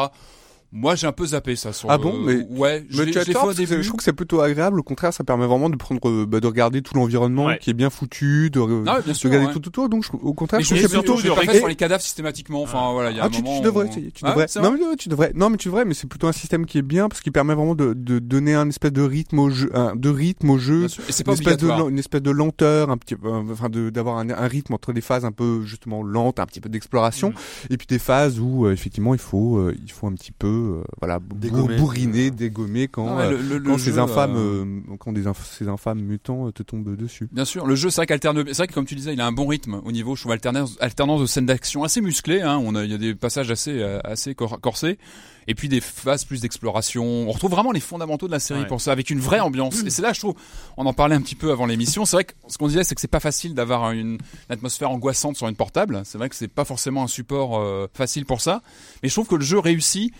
[0.76, 1.72] Moi, j'ai un peu zappé ça.
[1.72, 3.80] Sur Ah bon Mais- ouais, je Mais tu as je tort, au parce que début.
[3.82, 4.80] je trouve que c'est plutôt agréable.
[4.80, 7.58] Au contraire, ça permet vraiment de prendre, euh, bah, de regarder tout l'environnement Ouais.
[7.60, 9.30] qui est bien foutu, de, re- Ah ouais, bien de sûr.
[9.30, 9.52] regarder ouais.
[9.52, 9.88] tout autour.
[9.88, 11.22] Donc, je- au contraire, Mais je je trouve que c'est plutôt.
[11.22, 12.60] de pas fait sur les cadavres systématiquement.
[12.60, 13.60] Enfin, voilà, il y a Ah, un tu, tu moment.
[13.60, 14.46] devrais, où- tu, tu Ah, devrais.
[14.48, 15.30] c'est non, mais tu devrais.
[15.36, 15.84] Non, mais tu devrais.
[15.84, 18.54] Mais c'est plutôt un système qui est bien parce qu'il permet vraiment de, de donner
[18.54, 20.86] un espèce de rythme au jeu, un, de rythme au jeu.
[20.86, 24.18] Et c'est Une pas espèce, de, une espèce de lenteur, un petit, euh, enfin d'avoir
[24.18, 27.72] un, un rythme entre des phases un peu justement lentes, un petit peu d'exploration, Mm.
[27.72, 30.84] et puis des phases où euh, effectivement il faut il faut un petit peu euh,
[31.00, 31.76] voilà bou- Dégommer.
[31.76, 36.52] bourriner, dégommer quand le- le ces jeu, infâmes quand des inf- ces infâmes mutants euh,
[36.52, 37.28] te tombent dessus.
[37.32, 39.26] Bien sûr, le jeu c'est vrai qu'alterne, c'est vrai que comme tu disais, il a
[39.26, 42.40] un bon rythme au niveau, je trouve alternance, alternance de scènes d'action assez musclées.
[42.42, 44.98] Hein, on a, il y a des passages assez euh, assez cor- corsés,
[45.46, 47.04] et puis des phases plus d'exploration.
[47.04, 48.66] On retrouve vraiment les fondamentaux de la série Ouais.
[48.66, 49.82] pour ça, avec une vraie ambiance.
[49.84, 50.34] Et c'est là, je trouve,
[50.76, 52.04] on en parlait un petit peu avant l'émission.
[52.04, 54.90] C'est vrai que ce qu'on disait, c'est que c'est pas facile d'avoir une, une atmosphère
[54.90, 56.00] angoissante sur une portable.
[56.04, 58.62] C'est vrai que c'est pas forcément un support euh, facile pour ça,
[59.02, 60.12] mais je trouve que le jeu réussit.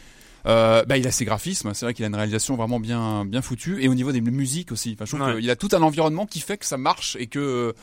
[0.47, 3.41] Euh, bah, il a ses graphismes, c'est vrai qu'il a une réalisation vraiment bien bien
[3.41, 4.93] foutue et au niveau des musiques aussi.
[4.95, 5.41] Enfin, je trouve Ouais.
[5.41, 7.75] qu'il a tout un environnement qui fait que ça marche et que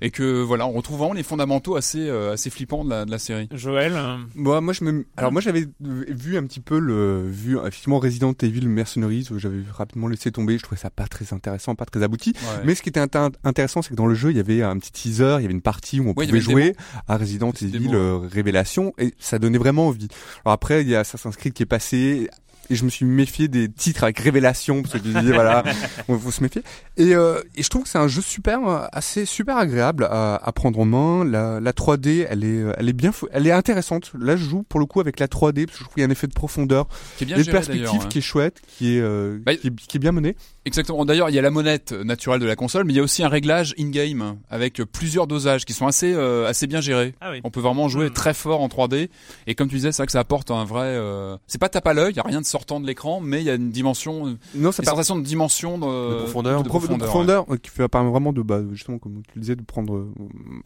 [0.00, 3.10] et que voilà, on retrouve vraiment les fondamentaux assez euh, assez flippants de la, de
[3.10, 3.48] la série.
[3.52, 7.58] Joël, euh, Moi, moi, je me, alors moi, j'avais vu un petit peu le, vu
[7.58, 10.58] effectivement Resident Evil Mercenaries, où j'avais rapidement laissé tomber.
[10.58, 12.34] Je trouvais ça pas très intéressant, pas très abouti.
[12.64, 14.78] Mais ce qui était inté- intéressant, c'est que dans le jeu, il y avait un
[14.78, 16.74] petit teaser, il y avait une partie où on Ouais, pouvait jouer
[17.06, 20.08] à Resident Evil euh, Révélation, et ça donnait vraiment envie.
[20.44, 22.28] Alors après, il y a Assassin's Creed qui est passé.
[22.70, 25.62] Et je me suis méfié des titres avec révélation parce que je me disais voilà,
[26.08, 26.62] il faut se méfier.
[26.96, 30.36] Et, euh, et je trouve que c'est un jeu super, euh, assez super agréable à,
[30.36, 31.24] à prendre en main.
[31.24, 34.12] La, la 3D, elle est, euh, elle est bien, elle est intéressante.
[34.18, 36.04] Là, je joue pour le coup avec la 3D parce que je trouve qu'il y
[36.04, 36.86] a un effet de profondeur,
[37.18, 38.06] qui est bien et de géré, perspective hein.
[38.08, 40.36] qui est chouette, qui est, euh, Bah, qui est, qui est bien menée.
[40.64, 41.04] Exactement.
[41.04, 43.22] D'ailleurs, il y a la monette naturelle de la console, mais il y a aussi
[43.24, 47.14] un réglage in-game avec plusieurs dosages qui sont assez euh, assez bien gérés.
[47.20, 47.40] ah oui.
[47.44, 48.12] On peut vraiment jouer Mm.
[48.12, 49.08] très fort en 3D
[49.46, 50.84] et comme tu disais, c'est vrai que ça apporte un vrai.
[50.86, 53.40] euh, C'est pas tape à l'œil, il y a rien de sortant de l'écran, mais
[53.40, 56.62] il y a une dimension, une Non, ça sensation de dimension de, De profondeur.
[56.62, 59.32] de prof- de profondeur, profondeur, euh, qui fait permet vraiment de bah, justement comme tu
[59.36, 60.12] le disais de prendre euh,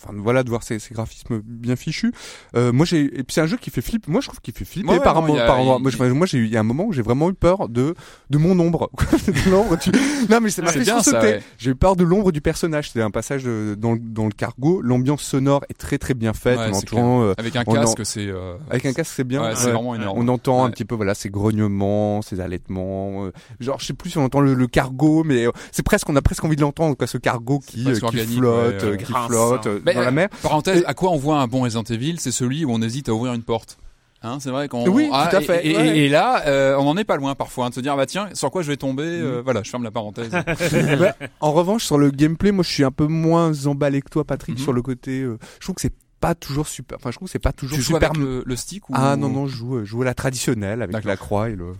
[0.02, 2.12] enfin voilà de voir ces, ces graphismes bien fichus
[2.56, 4.54] euh, moi j'ai et puis c'est un jeu qui fait flipper moi je trouve qu'il
[4.54, 5.76] fait flipper Ouais, ouais, par, non, a- par endroits.
[5.78, 7.94] il- moi, j'ai eu il y a un moment où j'ai vraiment eu peur de
[8.30, 8.90] de mon ombre
[9.28, 9.90] de l'ombre tu...
[10.28, 11.42] non mais C'est fait bien, ça, ouais.
[11.58, 14.32] j'ai eu peur de l'ombre du personnage c'était un passage de- dans le- dans le
[14.32, 17.72] cargo l'ambiance sonore est très très bien faite Ouais, on entend euh, Avec un en-
[17.72, 18.26] casque, c'est.
[18.26, 19.72] euh, avec un casque c'est bien Ouais, c'est Ouais.
[19.72, 20.18] vraiment énorme.
[20.18, 20.70] on entend un Ouais.
[20.72, 21.68] petit peu voilà ces grognements,
[22.22, 23.26] ces allaitements.
[23.26, 26.08] euh, genre je sais plus si on entend le, le cargo, mais euh, c'est presque
[26.08, 28.88] on a presque envie de l'entendre quoi, ce cargo qui, euh, qui organique, flotte, ouais,
[28.88, 29.78] euh, qui Grince, flotte hein.
[29.84, 30.28] Mais, dans la mer.
[30.42, 33.08] Parenthèse, Et- à quoi on voit un bon Resident Evil C'est celui où on hésite
[33.08, 33.78] à ouvrir une porte.
[34.26, 35.98] Hein, c'est vrai qu'on Oui, Ah, tout à et- fait, Et, ouais.
[35.98, 38.28] et là, euh, on en est pas loin parfois hein, de se dire bah tiens,
[38.32, 39.40] sur quoi je vais tomber Mm.
[39.44, 40.32] Voilà, je ferme la parenthèse.
[40.32, 41.12] Ouais.
[41.40, 44.56] En revanche, sur le gameplay, moi je suis un peu moins emballé que toi, Patrick,
[44.56, 44.62] Mhm.
[44.62, 45.20] sur le côté.
[45.20, 46.96] euh, je trouve que c'est pas toujours super.
[46.98, 48.10] Enfin, je trouve que c'est pas toujours tu joues super.
[48.10, 50.14] avec le, le stick ou Ah non non, je joue, euh, je joue à la
[50.14, 51.72] traditionnelle avec la croix et le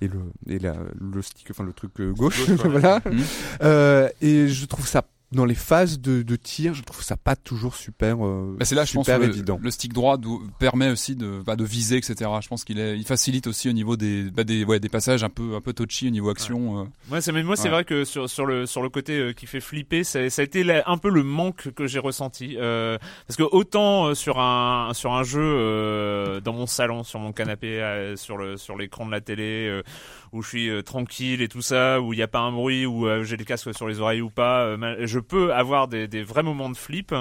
[0.00, 3.00] et le et la, le stick, enfin le truc euh, gauche, voilà.
[3.04, 3.22] Mhm.
[3.62, 5.02] Euh, et je trouve ça
[5.32, 8.24] dans les phases de, de tir, je trouve ça pas toujours super.
[8.24, 9.58] euh, Bah, c'est là, je pense, super que le, évident.
[9.62, 10.18] le stick droit
[10.58, 12.30] permet aussi de, bah, de viser, etc.
[12.40, 15.24] Je pense qu'il est, il facilite aussi au niveau des, bah, des, ouais, des passages
[15.24, 16.80] un peu, un peu touchy au niveau action.
[16.80, 16.84] euh.
[17.08, 17.70] Moi, c'est mais moi, c'est Ouais.
[17.70, 20.44] vrai que sur sur le sur le côté euh, qui fait flipper, ça, ça a
[20.44, 22.56] été la- un peu le manque que j'ai ressenti.
[22.58, 27.18] Euh, parce que autant euh, sur un sur un jeu euh, dans mon salon, sur
[27.20, 29.82] mon canapé, euh, sur le sur l'écran de la télé, euh,
[30.32, 32.86] où je suis euh, tranquille et tout ça, où il n'y a pas un bruit,
[32.86, 36.08] où euh, j'ai les casques sur les oreilles ou pas, euh, je peux avoir des,
[36.08, 37.14] des vrais moments de flip.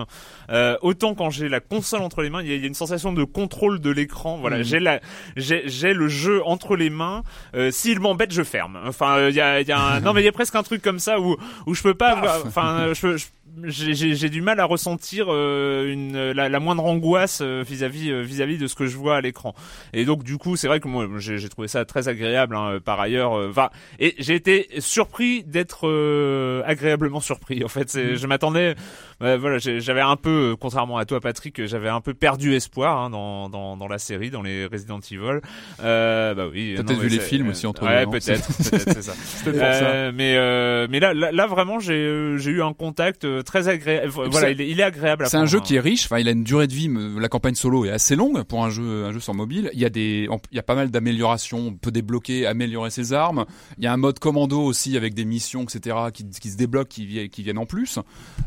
[0.49, 3.11] Euh, autant quand j'ai la console entre les mains, il y, y a une sensation
[3.13, 4.37] de contrôle de l'écran.
[4.37, 4.63] Voilà, Mhm.
[4.63, 5.01] j'ai la,
[5.35, 7.23] j'ai, j'ai le jeu entre les mains.
[7.53, 8.79] Euh, S'il m'embête, je ferme.
[8.87, 10.81] Enfin, il y a, y a un, non mais il y a presque un truc
[10.81, 13.25] comme ça où où je peux pas avoir, enfin, je, je-
[13.65, 18.57] j'ai- du mal à ressentir euh, une la, la moindre angoisse euh, vis-à-vis euh, vis-à-vis
[18.57, 19.53] de ce que je vois à l'écran.
[19.93, 22.99] Et donc du coup, c'est vrai que moi j'ai trouvé ça très agréable hein, par
[22.99, 23.33] ailleurs.
[23.37, 27.63] euh, Enfin, et j'ai été surpris d'être euh, agréablement surpris.
[27.63, 28.75] En fait, c'est- je m'attendais
[29.19, 33.09] voilà, j'avais un peu, euh, contrairement à toi Patrick, j'avais un peu perdu espoir hein,
[33.11, 35.41] dans, dans, dans la série, dans les Resident Evil.
[35.83, 36.73] Euh, bah oui.
[36.75, 39.13] Peut-être vu les films aussi entre Ouais, non peut-être, peut-être, c'est ça.
[40.11, 44.07] mais euh, mais là, là, là, vraiment, j'ai j'ai eu un contact très agréable.
[44.09, 45.25] Voilà, c'est- il est, il est agréable.
[45.25, 45.61] à C'est un jeu hein.
[45.61, 46.05] qui est riche.
[46.05, 46.89] Enfin, il a une durée de vie.
[46.89, 49.69] me- La campagne solo est assez longue pour un jeu, un jeu sur mobile.
[49.73, 51.59] Il y a des, il y a pas mal d'améliorations.
[51.67, 53.45] On peut débloquer, améliorer ses armes.
[53.77, 55.95] Il y a un mode commando aussi avec des missions, etc.
[56.13, 57.99] qui, qui se débloquent, qui, qui viennent en plus.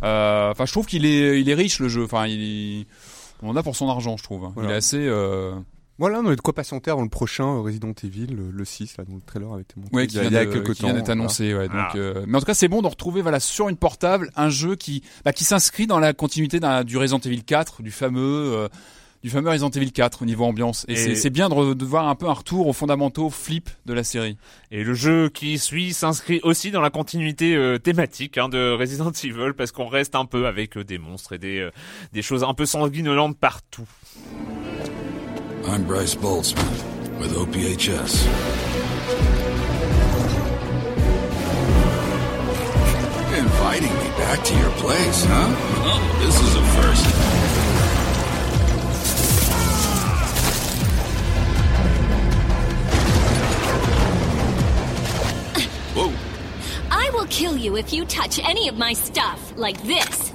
[0.03, 2.05] Euh, Enfin, je trouve qu'il est, il est riche le jeu.
[2.05, 2.87] Enfin, il,
[3.43, 4.51] on en a pour son argent, je trouve.
[4.55, 4.71] Voilà.
[4.71, 4.99] Il est assez.
[4.99, 5.53] Euh...
[5.99, 8.97] Voilà, on a de quoi patienter avant le prochain euh, Resident Evil, le, le 6,
[8.99, 10.37] là, dont le trailer avait été montré Ouais, il qui y a, vient, il y
[10.39, 10.89] a de- quelques qui temps.
[10.89, 11.21] vient d'être voilà.
[11.21, 11.55] annoncé.
[11.55, 11.93] Ouais, donc, Ah.
[11.97, 14.75] euh, mais en tout cas, c'est bon de retrouver voilà sur une portable un jeu
[14.75, 18.21] qui bah, qui s'inscrit dans la continuité d'un du Resident Evil 4, du fameux
[18.55, 18.69] euh,
[19.23, 20.85] du fameux Resident Evil 4 au niveau ambiance.
[20.89, 23.31] Et, Et- c'est c'est bien de, re- de voir un peu un retour aux fondamentaux
[23.31, 24.37] flip de la série.
[24.73, 29.13] Et le jeu qui suit s'inscrit aussi dans la continuité euh, thématique hein, de Resident
[29.13, 31.71] Evil parce qu'on reste un peu avec euh, des monstres et des euh,
[32.13, 33.87] des choses un peu sanguinolentes partout.
[35.67, 38.27] I'm Bryce Boltzmann with OPHS.
[43.39, 45.55] Inviting me back to your place, huh?
[45.87, 47.07] Oh, this is a first.
[55.97, 56.13] Whoa.
[56.91, 60.31] I will kill you if you touch any of my stuff, like this.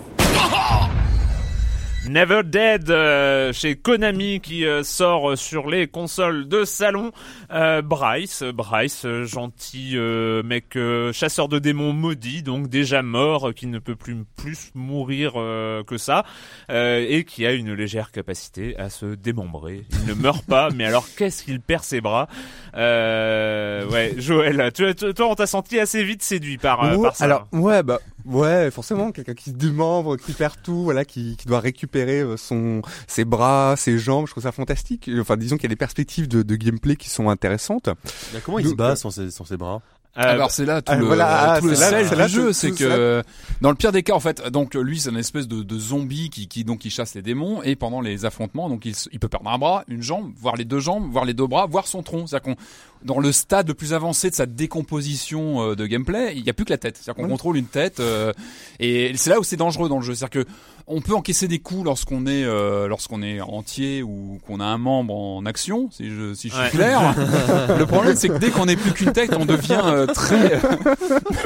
[2.07, 7.12] Never Dead euh, chez Konami qui euh, sort sur les consoles de salon.
[7.51, 13.49] Euh, Bryce, Bryce, euh, gentil euh, mec euh, chasseur de démons maudit, donc déjà mort,
[13.49, 16.23] euh, qui ne peut plus plus mourir euh, que ça,
[16.71, 19.83] euh, et qui a une légère capacité à se démembrer.
[20.01, 22.27] Il ne meurt pas, mais alors qu'est-ce qu'il perd ses bras?
[22.75, 27.03] Euh, Ouais, Joël, tu, tu- toi on t'a senti assez vite séduit par, euh, Ouais,
[27.03, 27.25] par ça.
[27.25, 27.99] alors ouais bah
[28.30, 32.38] ouais forcément quelqu'un qui se démembre qui perd tout voilà qui, qui doit récupérer euh,
[32.38, 35.10] son ses bras ses jambes je trouve ça fantastique.
[35.20, 37.89] Enfin disons qu'il y a des perspectives de, de gameplay qui sont intéressantes.
[38.34, 39.82] Mais comment il se bat sans ses, sans ses bras?
[40.18, 42.15] Euh, Alors c'est là tout ah, le, voilà, ah, tout le c'est là- sel c'est
[42.15, 43.24] là du jeu, c'est que
[43.62, 46.32] dans le pire des cas en fait, donc lui c'est une espèce de, de zombie
[46.32, 49.28] qui, qui donc qui chasse les démons et pendant les affrontements donc il, il peut
[49.30, 52.02] perdre un bras, une jambe, voire les deux jambes, voire les deux bras, voire son
[52.02, 52.26] tronc.
[52.26, 52.62] C'est-à-dire qu'on
[53.03, 56.53] dans le stade le plus avancé de sa décomposition euh, de gameplay, il n'y a
[56.53, 56.97] plus que la tête.
[57.01, 58.33] C'est-à-dire qu'on contrôle une tête euh,
[58.79, 60.15] et c'est là où c'est dangereux dans le jeu.
[60.15, 60.49] C'est-à-dire que
[60.91, 64.79] on peut encaisser des coups lorsqu'on est euh, lorsqu'on est entier ou qu'on a un
[64.79, 66.69] membre en action, si je si je suis Ouais.
[66.71, 67.13] clair.
[67.77, 70.59] le problème c'est que dès qu'on n'est plus qu'une tête, on devient euh, très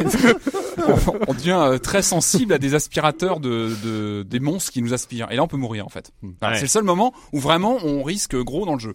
[1.27, 5.27] on, devient très sensible à des aspirateurs de, de des monstres qui nous aspirent.
[5.31, 6.11] Et là, on peut mourir en fait.
[6.23, 6.29] Ouais.
[6.55, 8.93] C'est le seul moment où vraiment on risque gros dans le jeu.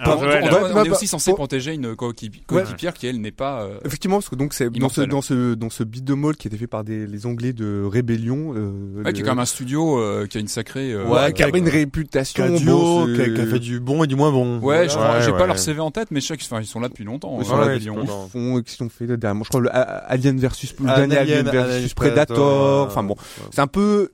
[0.00, 3.20] alors, on, on doit- ouais, on est aussi censé pour- protéger une coéquipière qui elle
[3.20, 3.62] n'est pas.
[3.62, 6.36] euh, effectivement parce que donc c'est dans ce dans ce dans ce beat de mall
[6.36, 9.30] qui a été fait par des les anglais de Rébellion euh, ouais, qui est quand
[9.30, 10.92] même un studio euh, qui a une sacrée.
[10.92, 13.46] euh, ouais, qui a une réputation Qui a, bon, duo, c'est- qui a, qui a
[13.46, 14.58] fait du bon et du moins bon.
[14.60, 15.38] Ouais, je crois, j'ai ouais.
[15.38, 17.38] pas leur CV en tête, mais je sais qu'ils enfin, ils sont là depuis longtemps.
[17.40, 18.28] Ils sont là depuis Ils longtemps.
[18.30, 19.44] font, qu'est-ce qu'ils ont fait dernièrement?
[19.44, 22.86] Je crois le Alien versus le dernier Alien, versus Predator.
[22.86, 23.14] Enfin bon,
[23.50, 24.10] c'est un peu,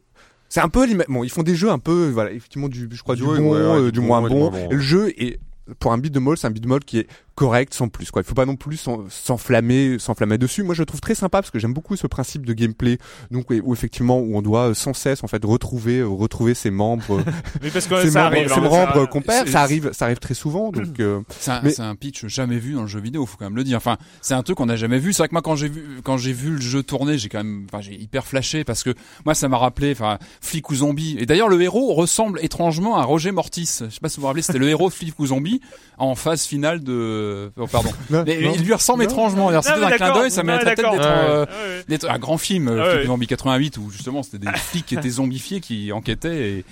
[0.49, 1.25] c'est un peu bon.
[1.25, 3.85] Ils font des jeux un peu, voilà, effectivement du, je crois du, bon, ouais, euh,
[3.87, 4.51] du du bon moins bon.
[4.51, 4.69] bon.
[4.71, 5.39] Et le jeu est
[5.79, 8.11] pour un beat de mall, c'est un beat de mall qui est correct sans plus
[8.13, 8.23] quoi.
[8.23, 10.63] Il faut pas non plus s'en- s'enflammer, s'enflammer dessus.
[10.63, 12.99] Moi, je le trouve très sympa parce que j'aime beaucoup ce principe de gameplay.
[13.31, 16.71] Donc où, effectivement où on doit euh, sans cesse en fait retrouver euh, retrouver ses
[16.71, 17.23] membres, euh,
[17.63, 18.49] mais parce que ses ça membres, arrive.
[18.49, 19.47] ses hein, membres ça- qu'on perd.
[19.47, 20.71] c'est- Ça arrive, ça arrive très souvent.
[20.71, 23.37] Donc euh, C'est un, Mais- c'est un pitch jamais vu dans le jeu vidéo, faut
[23.37, 23.79] quand même le dire.
[23.79, 25.13] Enfin, c'est un truc qu'on n'a jamais vu.
[25.13, 27.39] C'est vrai que moi, quand j'ai vu, quand j'ai vu le jeu tourner, j'ai quand
[27.43, 31.17] même, enfin, j'ai hyper flashé parce que moi, ça m'a rappelé, enfin, flic ou zombie.
[31.19, 33.79] Et d'ailleurs, le héros ressemble étrangement à Roger Mortis.
[33.81, 35.54] Je sais pas si vous vous rappelez, c'était le héros flic ou zombie
[35.99, 37.91] en phase finale de, oh, pardon.
[38.11, 38.53] non, Mais non.
[38.57, 39.09] il lui ressemble Non.
[39.11, 39.63] étrangement.
[39.63, 40.65] C'était un clin d'œil, ça d'accord.
[40.65, 41.85] d'être, Ouais, euh, ouais, ouais.
[41.89, 43.03] d'être un grand film, ouais.
[43.05, 46.65] ou zombie 88, où justement c'était des flics qui étaient zombifiés qui enquêtaient et,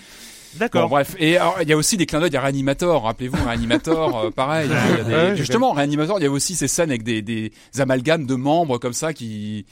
[0.57, 0.83] D'accord.
[0.83, 1.17] Bon, bref.
[1.19, 3.05] Et il y a aussi des clins d'œil à Reanimator.
[3.05, 4.69] Rappelez-vous, Reanimator, euh, pareil.
[4.69, 7.23] il y a des- Ouais, justement, Reanimator, il y a aussi ces scènes avec des,
[7.23, 9.65] des amalgames de membres comme ça qui.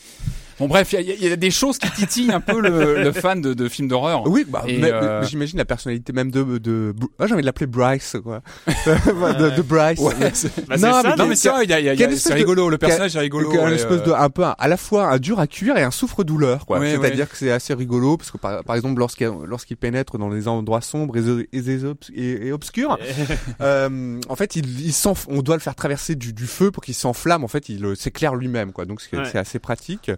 [0.60, 3.02] Bon bref, il y, a- il y a des choses qui titillent un peu le,
[3.02, 4.22] le fan de, de films d'horreur.
[4.26, 7.46] Oui, bah, mais- euh, mais j'imagine la personnalité même de, de, ah, j'ai envie de
[7.46, 8.42] l'appeler Bryce, quoi.
[8.86, 9.98] de, de Bryce.
[9.98, 11.92] Ouais, c'est- Bah, c'est ça, non mais c'est vrai, il y a- il y a-
[11.92, 13.50] qu'il y a une c'est de- rigolo, le personnage est rigolo.
[13.52, 15.76] une et, espèce de, euh, un peu, un- à la fois un dur à cuire
[15.78, 16.78] et un souffre-douleur, quoi.
[16.78, 17.26] Ouais, C'est-à-dire ouais.
[17.26, 20.80] que c'est assez rigolo, parce que par, par exemple, lorsqu'il lorsqu'il pénètre dans les endroits
[20.82, 21.20] sombres et,
[21.52, 22.98] et, et, obs- et- et obscurs,
[23.60, 24.94] euh, en fait, il, il
[25.28, 27.42] on doit le faire traverser du, du feu pour qu'il s'enflamme.
[27.44, 28.84] En fait, il euh, s'éclaire lui-même, quoi.
[28.84, 29.24] Donc c'est Ouais.
[29.30, 30.10] c'est assez pratique.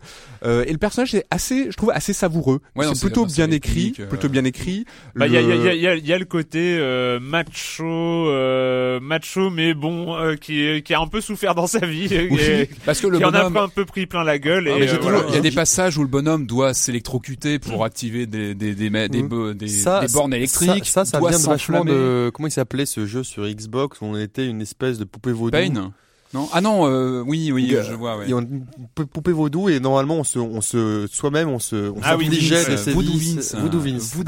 [0.44, 2.60] Euh, et le personnage est assez, je trouve, assez savoureux.
[2.76, 4.06] Ouais, c'est plutôt bien écrit, euh.
[4.06, 4.84] plutôt bien écrit.
[5.14, 6.24] Bah, il y a, Le- il y, a, il y, a, il y a le
[6.24, 11.66] côté euh, macho, euh, macho mais bon, euh, qui, qui a un peu souffert dans
[11.66, 14.24] sa vie, Oui, et, parce que le qui en a bonhomme- un peu pris plein
[14.24, 14.68] la gueule.
[14.68, 15.24] Ah, et euh, toujours- voilà.
[15.28, 18.90] Il y a des passages où le bonhomme doit s'électrocuter pour activer des des des
[18.90, 19.28] des, des, Mm.
[19.28, 20.86] bo- des- Ça, des bornes ça- électriques.
[20.86, 24.04] Ça, ça, doit vient de vachement de comment il s'appelait ce jeu sur Xbox où
[24.06, 25.56] on était une espèce de poupée vaudou?
[25.56, 25.92] Pain.
[26.34, 28.24] Non ah non euh, oui oui Euh, je vois ouais.
[28.26, 28.64] Il y a une
[28.94, 32.28] pou- poupée vaudou et normalement on se, on se, soi-même on se, on Ah oui,
[32.28, 32.94] Vince, euh, sévices.
[32.94, 33.78] Voodoo Vince, Voodoo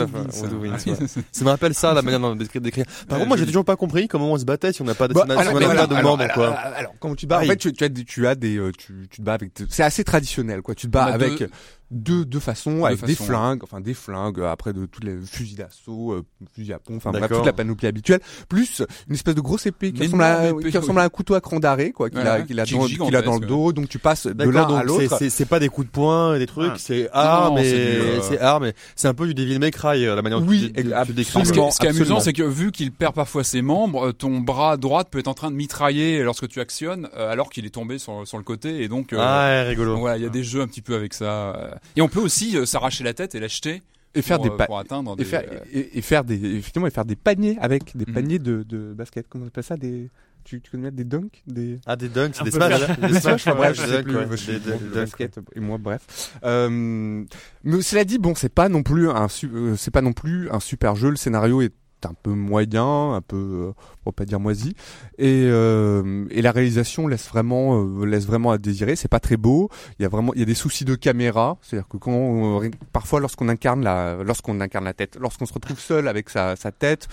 [0.04, 0.36] euh, Vince.
[0.42, 0.84] Voodoo Vince.
[0.88, 1.20] Ah.
[1.32, 2.60] Ça me rappelle ça la manière dont décrire.
[2.60, 2.84] décrire.
[2.86, 4.94] Par Ouais, contre moi j'ai toujours pas compris comment on se battait si on n'a
[4.94, 6.46] pas de, Bah, de membre alors, quoi.
[6.48, 7.50] alors, alors, comment tu bats En Pareil.
[7.50, 9.52] fait, tu, tu as des, tu as des, euh, tu, te bats avec.
[9.70, 10.74] C'est assez traditionnel, quoi.
[10.74, 11.42] Tu te bats avec
[11.90, 15.00] deux- deux, deux façons, Deux avec des flingues, enfin des flingues, euh, après de tous
[15.02, 19.14] les fusils d'assaut, euh, fusils à pompe, enfin bref, toute la panoplie habituelle, plus une
[19.14, 21.60] espèce de grosse épée qui ressemble à, épée, qui ressemble à un couteau à cran
[21.60, 23.72] d'arrêt, quoi, qu'il Ouais, a, qu'il a, Qui est dans, qu'il a dans le dos,
[23.72, 25.16] donc tu passes de l'un à l'autre.
[25.18, 26.78] c'est c'est pas des coups de poing des trucs, Ah.
[26.78, 30.22] c'est arme c'est euh, c'est arme c'est un peu du Devil May Cry euh, la
[30.22, 31.14] manière dont Oui, tu, tu, tu absolument.
[31.16, 31.32] décris.
[31.46, 33.62] Ce qui, est- Absolument, ce qui est amusant, c'est que vu qu'il perd parfois ses
[33.62, 37.50] membres, ton bras droit peut être en train de mitrailler lorsque tu actionnes, euh, alors
[37.50, 39.92] qu'il est tombé sur, sur le côté, et donc Ah, rigolo.
[39.92, 41.73] donc voilà, il y a des jeux un petit peu avec ça.
[41.96, 43.82] Et on peut aussi euh, s'arracher la tête et l'acheter
[44.14, 45.24] et faire pour, des euh, pa- pour atteindre et des.
[45.24, 48.14] faire, euh, et, et faire des, effectivement, et faire des paniers avec des Mhm.
[48.14, 49.26] paniers de, de basket.
[49.28, 49.76] Comment on appelle ça?
[49.76, 50.08] Des,
[50.44, 51.42] tu, tu connais des dunks?
[51.46, 54.16] Des, Ah des dunks, Un des smash, des smash, Enfin, bref, je des sais plus,
[54.16, 56.30] ouais, je des- des dunks, basket et moi bref.
[56.44, 57.24] Euh,
[57.64, 60.60] mais cela dit, bon, c'est pas non plus un euh, c'est pas non plus un
[60.60, 61.10] super jeu.
[61.10, 61.72] Le scénario est
[62.06, 64.74] un peu moyen, un peu, euh, pour pas dire moisi,
[65.18, 68.96] et, euh, et la réalisation laisse vraiment euh, laisse vraiment à désirer.
[68.96, 69.68] C'est pas très beau.
[69.98, 72.70] Il y a vraiment il y a des soucis de caméra, c'est-à-dire que quand euh,
[72.92, 76.72] parfois lorsqu'on incarne la lorsqu'on incarne la tête, lorsqu'on se retrouve seul avec sa, sa
[76.72, 77.08] tête,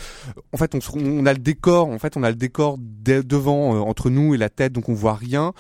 [0.54, 3.22] en fait on, se- on a le décor, en fait on a le décor de-
[3.22, 5.54] devant entre nous et la tête, donc on voit rien.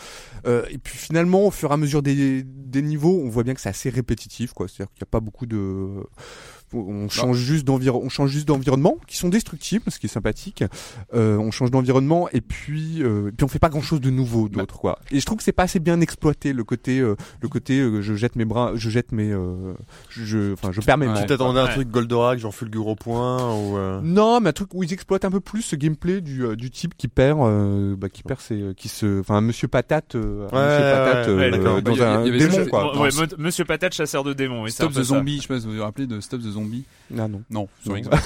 [0.46, 3.62] Et puis finalement, au fur et à mesure des, des niveaux, on voit bien que
[3.62, 4.67] c'est assez répétitif, quoi.
[4.67, 6.04] C'est-à-dire qu'il n'y a pas beaucoup de,
[6.74, 10.64] on change juste d'environ, on change juste d'environnement, qui sont destructibles, ce qui est sympathique.
[11.14, 14.50] Euh, on change d'environnement et puis, euh, et puis on fait pas grand-chose de nouveau
[14.50, 15.00] d'autre, quoi.
[15.12, 18.02] Et je trouve que c'est pas assez bien exploité le côté, euh, le côté, euh,
[18.02, 19.74] je jette mes bras, je jette mes, euh,
[20.10, 21.74] je, je- enfin, je perds mes Tu t'attendais à un Ouais.
[21.74, 25.26] truc Goldorak, genre fulgure au point ou euh, non, mais un truc où ils exploitent
[25.26, 28.74] un peu plus ce gameplay du, du type qui perd, euh, bah, qui perd ses,
[28.76, 32.94] qui se, enfin, un Monsieur Patate, euh, Monsieur ouais, Patate euh, dans un démon, quoi.
[33.38, 34.66] Monsieur Patate, chasseur de démons.
[34.68, 35.02] Stop the.
[35.04, 36.61] Zombie, je sais pas si vous vous rappelez de Stop the Zombie.
[37.17, 37.41] Ah non.
[37.50, 38.00] Non, sur Non.
[38.02, 38.24] Xbox.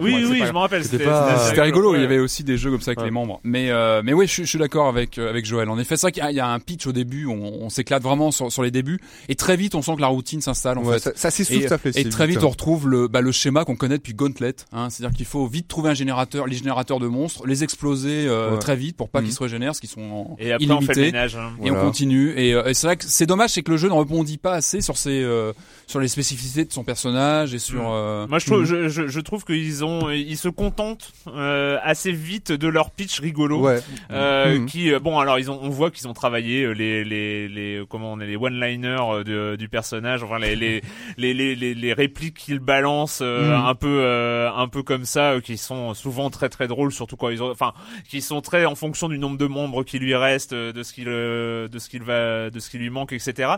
[0.00, 0.84] oui, Ouais, oui, je me rappelle.
[0.84, 3.04] C'était pas- rigolo, il y avait aussi des jeux comme ça avec Ouais.
[3.04, 3.40] les membres.
[3.44, 5.68] Mais euh, mais oui, je, suis- je suis d'accord avec euh, avec Joël.
[5.68, 7.34] En effet, c'est vrai qu'il y a- il y a un pitch au début, on,
[7.62, 10.40] on s'éclate vraiment sur, sur les débuts, et très vite on sent que la routine
[10.40, 11.00] s'installe en Ouais, fait.
[11.00, 13.64] ça, ça s'essouffle, Et, ça fait et très vite, on retrouve le, bah, le schéma
[13.66, 14.54] qu'on connaît depuis Gauntlet.
[14.72, 18.52] Hein, C'est-à-dire qu'il faut vite trouver un générateur, les générateurs de monstres, les exploser euh,
[18.52, 18.58] Ouais.
[18.58, 19.26] très vite pour pas Mhm.
[19.26, 21.36] qu'ils se régénèrent, parce qu'ils sont en- Et après, on fait le ménage.
[21.36, 21.50] hein.
[21.62, 21.82] Et Voilà.
[21.84, 22.32] on continue.
[22.38, 24.54] Et, euh, et c'est vrai que c'est dommage, c'est que le jeu ne rebondit pas
[24.54, 25.52] assez sur ses, euh,
[25.86, 27.82] sur les spécificités de son personnage et sur.
[27.82, 27.92] Mm.
[27.92, 32.12] euh, Moi, je trouve, je, je, je trouve qu'ils ont, ils se contentent euh, assez
[32.12, 33.60] vite de leur pitch rigolo.
[33.60, 33.80] Ouais.
[34.10, 34.66] Euh, Mhm.
[34.66, 37.82] qui euh, bon alors ils ont on voit qu'ils ont travaillé euh, les les les
[37.88, 40.82] comment on est les one liners de du personnage enfin les les
[41.18, 43.66] les les, les, les répliques qu'ils balancent euh, Mhm.
[43.66, 47.16] un peu euh, un peu comme ça euh, qui sont souvent très très drôles surtout
[47.16, 47.72] quand ils ont enfin
[48.08, 50.92] qui sont très en fonction du nombre de membres qui lui restent euh, de ce
[50.92, 53.52] qu'il euh, de ce qu'il va de ce qui lui manque etc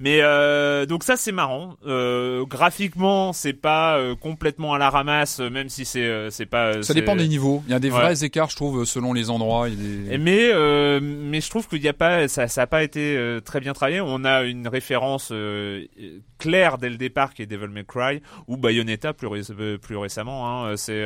[0.00, 2.44] mais euh, donc ça c'est marrant euh,
[3.32, 6.94] c'est pas euh, complètement à la ramasse euh, même si c'est euh, c'est pas Ça
[6.94, 7.62] dépend des niveaux.
[7.68, 8.00] Il y a des Ouais.
[8.00, 9.68] vrais écarts, je trouve, selon les endroits.
[9.70, 10.50] Des- Mais
[11.00, 14.00] mais je trouve qu'il y a pas ça ça a pas été très bien travaillé.
[14.00, 15.32] On a une référence
[16.38, 20.64] claire dès le départ qui est Devil May Cry ou Bayonetta plus ré- plus récemment.
[20.66, 21.02] Hein, c'est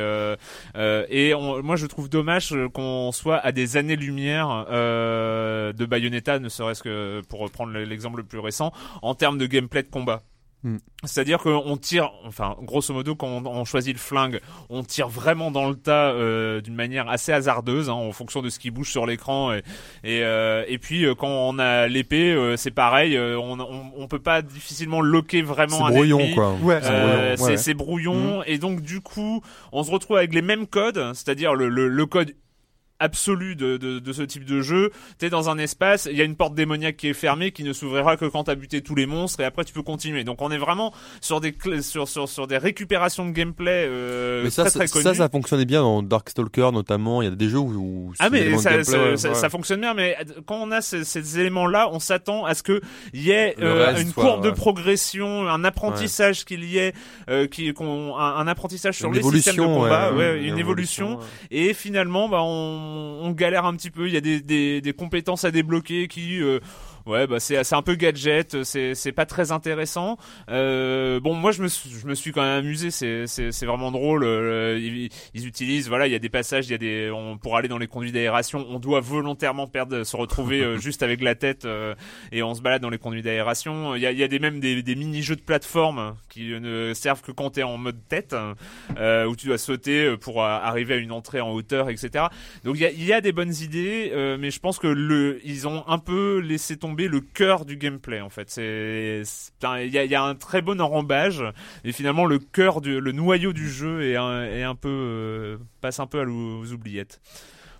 [1.09, 6.49] et on- moi je trouve dommage qu'on soit à des années lumière de Bayonetta, ne
[6.49, 10.21] serait-ce que pour reprendre le- l'exemple le plus récent en termes de gameplay de combat.
[10.67, 10.77] Hmm.
[11.03, 15.51] C'est-à-dire qu'on tire, enfin, grosso modo, quand on, on choisit le flingue, on tire vraiment
[15.51, 18.89] dans le tas euh, d'une manière assez hasardeuse, hein, en fonction de ce qui bouge
[18.91, 19.53] sur l'écran.
[19.53, 19.59] Et,
[20.03, 23.91] et, euh, et puis euh, quand on a l'épée, euh, c'est pareil, euh, on, on,
[23.95, 26.33] on peut pas difficilement loquer vraiment c'est un brouillon ennemi.
[26.35, 26.53] quoi.
[26.61, 27.53] Ouais, Euh, brouillon, c'est ouais.
[27.53, 27.57] Mm.
[27.57, 31.69] c'est brouillon et donc du coup on se retrouve avec les mêmes codes, c'est-à-dire le,
[31.69, 32.33] le, le code
[32.99, 34.91] absolue de, de, de ce type de jeu.
[35.17, 37.73] T'es dans un espace, il y a une porte démoniaque qui est fermée, qui ne
[37.73, 40.23] s'ouvrira que quand t'as buté tous les monstres, et après tu peux continuer.
[40.23, 44.49] Donc on est vraiment sur des sur sur sur des récupérations de gameplay euh, Mais
[44.49, 45.03] ça, très ça, très connues.
[45.03, 47.21] ça, ça fonctionnait bien dans Darkstalker notamment.
[47.21, 47.71] Il y a des jeux où,
[48.09, 50.71] où Ah mais éléments ça, gameplay, ça, ouais, ça- ça fonctionne bien, mais quand on
[50.71, 52.81] a ces, ces éléments-là, on s'attend à ce que
[53.13, 56.93] il y ait euh, reste une courbe de progression, un apprentissage qu'il y ait,
[57.29, 61.11] euh, qui, qu'on, un, un apprentissage sur Une les systèmes de combat, une, une évolution.
[61.13, 61.19] évolution,
[61.51, 64.07] Et finalement, bah, on, on galère un petit peu.
[64.07, 66.59] Il y a des, des, compétences à débloquer qui euh,
[67.07, 70.17] Ouais, bah c'est c'est un peu gadget, c'est c'est pas très intéressant.
[70.49, 73.65] Euh, bon, moi je me suis, je me suis quand même amusé, c'est c'est c'est
[73.65, 74.25] vraiment drôle.
[74.25, 77.37] euh, ils, ils utilisent, voilà, il y a des passages, il y a des, on,
[77.37, 81.21] pour aller dans les conduits d'aération, on doit volontairement perdre, se retrouver euh, juste avec
[81.21, 81.95] la tête euh,
[82.33, 83.95] et on se balade dans les conduits d'aération.
[83.95, 86.49] Il y a il y a des même des des mini jeux de plateforme qui
[86.59, 88.35] ne servent que quand t'es en mode tête,
[88.97, 92.25] euh, où tu dois sauter pour arriver à une entrée en hauteur, etc.
[92.65, 94.87] Donc il y a, il y a des bonnes idées, euh, mais je pense que
[94.87, 98.49] le, ils ont un peu laissé tomber le cœur du gameplay en fait.
[98.49, 99.21] C'est,
[99.81, 101.43] il y a, il y a un très bon enrobage
[101.83, 105.57] et finalement le cœur du, le noyau du jeu est un, est un peu euh,
[105.81, 107.21] passe un peu à aux oubliettes.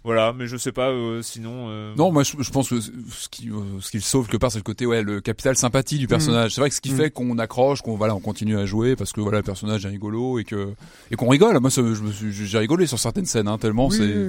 [0.03, 1.65] Voilà, mais je sais pas euh, sinon.
[1.69, 3.49] euh, Non, moi je, je pense que ce qui,
[3.81, 6.53] ce qui le sauve quelque part, c'est le côté ouais, le capital sympathie du personnage.
[6.53, 6.95] C'est vrai que ce qui Mm.
[6.97, 9.89] fait qu'on accroche, qu'on voilà, on continue à jouer parce que voilà, le personnage est
[9.89, 10.69] rigolo et que
[11.11, 11.59] et qu'on rigole.
[11.59, 14.27] Moi, ça, je me suis, j'ai rigolé sur certaines scènes, hein, tellement Oui, c'est.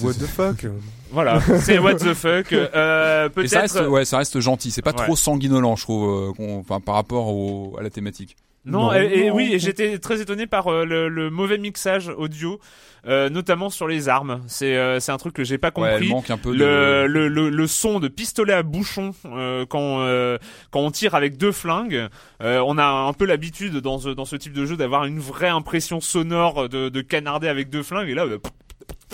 [0.00, 0.66] C'est what the fuck.
[1.10, 2.52] Voilà, c'est what the fuck.
[2.52, 3.74] Euh, Et ça peut-être.
[3.78, 4.70] reste, ouais, ça reste gentil.
[4.70, 5.04] C'est pas Ouais.
[5.04, 8.36] trop sanguinolent, je trouve, euh, enfin par rapport au, à la thématique.
[8.66, 9.34] Non, Non, et, et non.
[9.36, 12.58] oui, j'étais très étonné par euh, le, le mauvais mixage audio,
[13.06, 14.40] euh, notamment sur les armes.
[14.46, 16.08] C'est euh, c'est un truc que j'ai pas Ouais, elle compris.
[16.08, 17.06] manque un peu le, de.
[17.06, 20.38] le, le, le son de pistolet à bouchon euh, quand euh,
[20.70, 22.08] quand on tire avec deux flingues,
[22.42, 25.18] euh, on a un peu l'habitude dans ce dans ce type de jeu d'avoir une
[25.20, 28.38] vraie impression sonore de, de canarder avec deux flingues et là euh,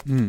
[0.07, 0.29] Hmm.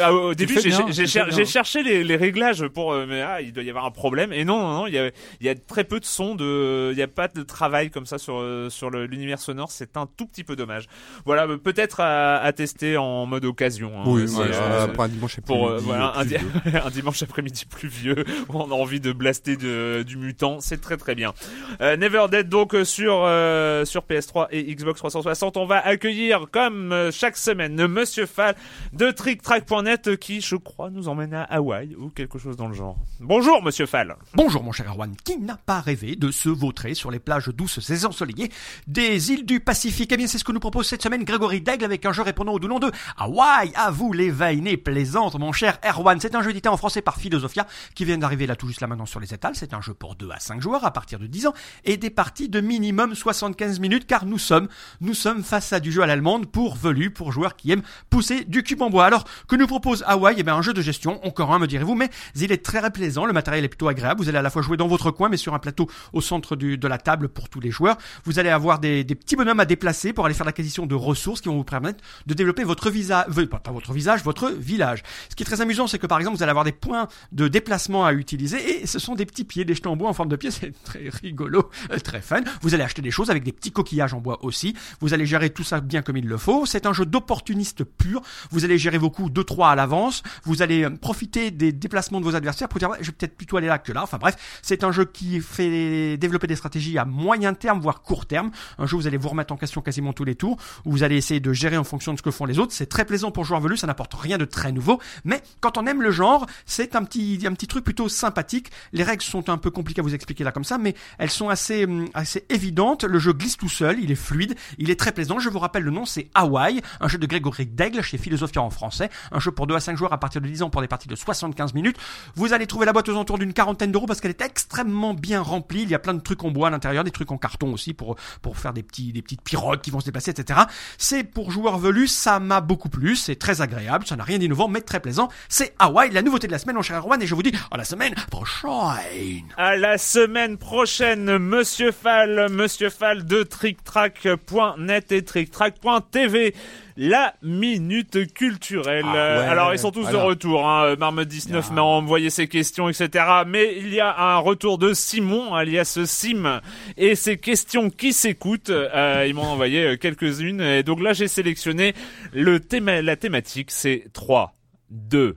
[0.00, 3.62] Ah, au début, j'ai, cher- cherché les, les réglages pour, euh, mais ah, il doit
[3.62, 4.32] y avoir un problème.
[4.32, 6.90] Et non, non, non, il y a, il y a très peu de sons, de,
[6.92, 9.70] il y a pas de travail comme ça sur euh, sur l'univers sonore.
[9.70, 10.86] C'est un tout petit peu dommage.
[11.24, 13.92] Voilà, euh, peut-être à, à tester en mode occasion.
[13.98, 14.02] hein.
[14.06, 16.80] Oui, ouais, euh, après un dimanche pour après-midi, voilà un, plus di- vieux.
[16.84, 20.96] un dimanche après-midi pluvieux où on a envie de blaster de, du mutant, c'est très
[20.96, 21.32] très bien.
[21.80, 27.10] Euh, Never Dead donc sur euh, sur PS3 et Xbox 360, on va accueillir comme
[27.12, 28.54] chaque semaine Monsieur Fall
[28.94, 32.96] de TrickTrack.net qui je crois nous emmène à Hawaï ou quelque chose dans le genre.
[33.18, 34.14] Bonjour Monsieur Fall.
[34.34, 37.90] Bonjour mon cher Erwan, qui n'a pas rêvé de se vautrer sur les plages douces
[37.90, 38.52] et ensoleillées
[38.86, 40.12] des îles du Pacifique?
[40.12, 42.52] Eh bien c'est ce que nous propose cette semaine Grégory Daigle avec un jeu répondant
[42.52, 43.72] au nom de Hawaii.
[43.74, 46.20] À vous les vainés plaisantes mon cher Erwan.
[46.20, 47.66] C'est un jeu édité en français par Philosophia
[47.96, 49.56] qui vient d'arriver là tout juste là maintenant sur les étals.
[49.56, 52.10] C'est un jeu pour 2 à 5 joueurs à partir de 10 ans et des
[52.10, 54.68] parties de minimum 75 minutes car nous sommes,
[55.00, 58.44] nous sommes face à du jeu à l'allemande pour velus, pour joueurs qui aiment pousser
[58.44, 61.58] du cube Alors que nous propose Hawaii Eh bien un jeu de gestion, encore un
[61.58, 64.42] me direz-vous, mais il est très plaisant, le matériel est plutôt agréable, vous allez à
[64.42, 66.98] la fois jouer dans votre coin mais sur un plateau au centre du- de la
[66.98, 67.96] table pour tous les joueurs.
[68.24, 71.40] Vous allez avoir des, des petits bonhommes à déplacer pour aller faire l'acquisition de ressources
[71.40, 75.02] qui vont vous permettre de développer votre visage, pas, pas votre visage, votre village.
[75.30, 77.48] Ce qui est très amusant, c'est que par exemple vous allez avoir des points de
[77.48, 80.28] déplacement à utiliser et ce sont des petits pieds, des jetons en bois en forme
[80.28, 82.40] de pied, c'est très rigolo, euh, très fun.
[82.62, 84.74] Vous allez acheter des choses avec des petits coquillages en bois aussi.
[85.00, 86.66] Vous allez gérer tout ça bien comme il le faut.
[86.66, 88.20] C'est un jeu d'opportuniste pur.
[88.50, 90.22] Vous allez gérer vos coups 2-3 à l'avance.
[90.44, 93.56] Vous allez euh, profiter des déplacements de vos adversaires pour dire je vais peut-être plutôt
[93.56, 94.02] aller là que là.
[94.02, 98.26] Enfin bref, c'est un jeu qui fait développer des stratégies à moyen terme, voire court
[98.26, 98.50] terme.
[98.78, 101.02] Un jeu où vous allez vous remettre en question quasiment tous les tours, où vous
[101.02, 102.72] allez essayer de gérer en fonction de ce que font les autres.
[102.72, 105.00] C'est très plaisant pour joueur velu, ça n'apporte rien de très nouveau.
[105.24, 108.70] Mais quand on aime le genre, c'est un petit, un petit truc plutôt sympathique.
[108.92, 111.48] Les règles sont un peu compliquées à vous expliquer là comme ça, mais elles sont
[111.48, 113.04] assez, hum, assez évidentes.
[113.04, 115.38] Le jeu glisse tout seul, il est fluide, il est très plaisant.
[115.38, 119.10] Je vous rappelle le nom, c'est Hawaii, un jeu de Grégory Daigle chez Philosophia français.
[119.32, 121.08] Un jeu pour 2 à 5 joueurs à partir de 10 ans pour des parties
[121.08, 121.96] de 75 minutes.
[122.34, 125.40] Vous allez trouver la boîte aux alentours d'une quarantaine d'euros parce qu'elle est extrêmement bien
[125.40, 125.82] remplie.
[125.82, 127.94] Il y a plein de trucs en bois à l'intérieur, des trucs en carton aussi
[127.94, 130.60] pour, pour faire des petits, des petites pirogues qui vont se déplacer, etc.
[130.98, 134.68] C'est pour joueurs velus, ça m'a beaucoup plu, c'est très agréable, ça n'a rien d'innovant,
[134.68, 135.28] mais très plaisant.
[135.48, 137.76] C'est Hawaii, la nouveauté de la semaine, mon cher Erwan, et je vous dis à
[137.76, 139.44] la semaine prochaine.
[139.56, 146.54] À la semaine prochaine, Monsieur Fall, Monsieur Fall de TrickTrack.net et TrickTrack.tv.
[146.96, 149.04] La minute culturelle.
[149.06, 150.68] Ah ouais, Alors ils sont tous de retour.
[150.68, 150.94] Hein.
[150.96, 153.24] Marmotte 19 m'a envoyé ses questions, etc.
[153.46, 156.60] Mais il y a un retour de Simon, alias Sim,
[156.96, 158.70] et ses questions qui s'écoutent.
[158.70, 160.60] Euh, ils m'ont envoyé euh, quelques-unes.
[160.60, 161.94] Et donc là j'ai sélectionné
[162.32, 163.72] le thème, la thématique.
[163.72, 164.54] C'est 3,
[164.90, 165.36] 2,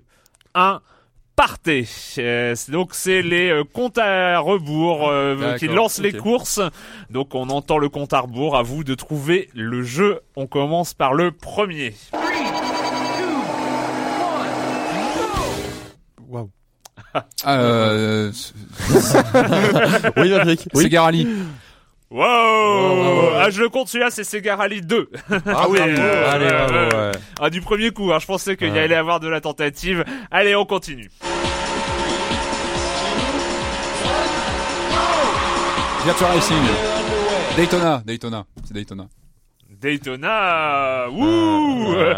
[0.53, 0.82] 1
[1.38, 1.88] partez.
[2.17, 6.59] Euh, donc c'est les euh, comptes à rebours euh, qui lancent les courses.
[7.09, 8.57] Donc on entend le compte à rebours.
[8.57, 10.19] À vous de trouver le jeu.
[10.35, 11.93] On commence par le premier.
[16.27, 16.49] Waouh.
[17.45, 18.31] Euh,
[20.17, 20.67] oui, Patrick.
[20.73, 20.83] Oui.
[20.83, 21.27] C'est Garali.
[22.10, 25.10] Wow, Ah, je le compte celui-là, c'est Sega Rally 2.
[25.45, 26.95] Ah oui, allez, bravo, ouais.
[26.95, 27.12] ouais.
[27.39, 28.80] Ah, du premier coup, hein, je pensais qu'il y Ouais.
[28.80, 30.05] allait avoir de la tentative.
[30.32, 31.10] Allez, on continue.
[36.05, 36.58] Virtua Racing.
[37.58, 38.01] Daytona.
[38.05, 38.45] Daytona.
[38.64, 39.08] C'est Daytona.
[39.70, 42.14] Daytona, wouh Ouais.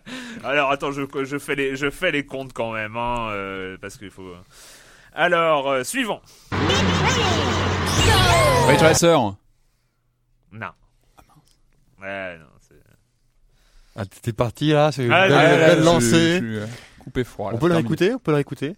[0.44, 3.96] Alors attends, je, je fais les je fais les comptes quand même, hein, euh, parce
[3.96, 4.30] qu'il faut.
[5.14, 6.20] Alors euh, suivant.
[8.66, 9.16] Ray Tracer.
[10.52, 10.66] Non.
[12.00, 12.74] Ouais, non, c'est.
[13.96, 16.32] Ah, t'es parti là, c'est une Ah, belle, lancée.
[16.32, 16.66] je suis, euh,
[17.00, 17.48] Coupé froid.
[17.50, 17.88] On là, peut le terminé.
[17.88, 18.76] réécouter On peut le réécouter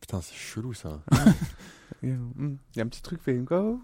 [0.00, 1.00] Putain, c'est chelou ça.
[2.02, 2.10] Il
[2.76, 3.80] y a un petit truc fait go.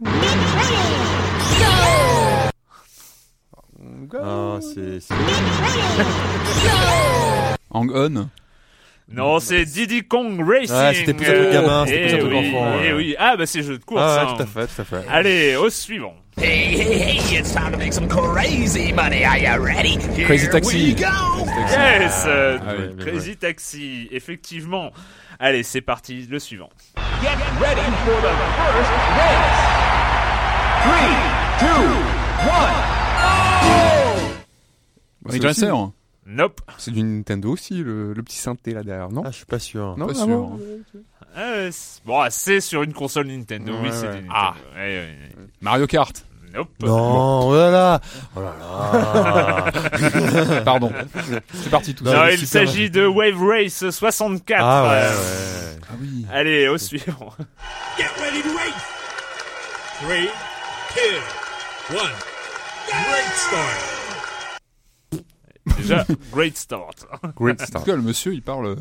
[3.81, 4.19] Go.
[4.21, 5.01] Ah, c'est.
[5.01, 5.15] c'est-
[7.71, 8.29] Hang On.
[9.11, 10.77] Non, c'est Diddy Kong Racing.
[10.77, 12.93] Ouais, c'était plus un truc gamin, c'était Eh plus un truc oui, enfant, eh ouais.
[12.93, 13.17] oui.
[13.19, 14.03] Ah bah c'est jeu de course.
[14.05, 14.27] Ah, hein.
[14.33, 15.05] ouais, tout à fait, tout à fait.
[15.11, 16.15] Allez, au suivant.
[16.37, 19.25] Hey, hey, hey, it's time to make some crazy money.
[19.25, 19.97] Are you ready?
[20.15, 20.77] Here Crazy Taxi.
[20.77, 21.07] we go.
[21.71, 24.93] Yes, euh, Ah oui, Crazy Taxi, effectivement.
[25.41, 26.69] Allez, c'est parti, le suivant.
[27.23, 27.29] Get
[27.61, 29.59] ready for the first race.
[30.85, 31.15] Three,
[31.59, 31.83] two,
[32.47, 32.75] one.
[35.25, 35.73] Ray Tracer.
[36.31, 36.61] Nope.
[36.77, 39.59] C'est du Nintendo aussi, le, le petit synthé là derrière, non Ah, je suis pas
[39.59, 39.97] sûr.
[39.97, 40.27] Non, Pas ah sûr.
[40.27, 40.61] bon
[41.39, 43.73] Euh, c'est- bon, ah, c'est sur une console Nintendo.
[43.81, 44.21] oui, Ouais, c'est ouais.
[44.21, 44.33] du Nintendo.
[44.35, 44.55] Ah.
[44.75, 45.47] Ouais, ouais, ouais.
[45.63, 46.23] Mario Kart.
[46.55, 46.69] Nope.
[46.81, 48.01] Non, oh là là
[48.37, 49.71] Oh là là
[50.65, 50.91] Pardon.
[51.55, 52.15] C'est parti tout ça.
[52.15, 54.61] Non, il s'agit de Wave Race 64.
[54.63, 55.79] Ah ouais, Euh, ouais.
[55.91, 56.27] Ah oui.
[56.33, 57.33] Allez, au suivant.
[57.99, 58.83] Get ready to race.
[60.01, 60.29] Three,
[60.95, 61.17] two,
[61.97, 62.13] one.
[62.87, 63.98] Great start.
[65.77, 67.07] Déjà, great start.
[67.39, 67.83] Great En Star.
[67.83, 68.77] tout cas, le monsieur, il parle euh,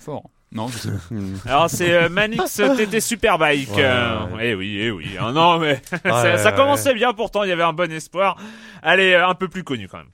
[0.00, 0.24] fort.
[0.50, 0.96] Non, je sais pas.
[1.50, 3.68] Alors c'est euh, Manix TT Superbike.
[3.76, 4.48] Ouais, euh, ouais.
[4.50, 5.10] Eh oui, eh oui.
[5.20, 7.90] Ah non mais ça, Ouais, ça ouais, commençait bien pourtant, il y avait un bon
[7.92, 8.36] espoir.
[8.82, 10.06] Allez, euh, un peu plus connu quand même.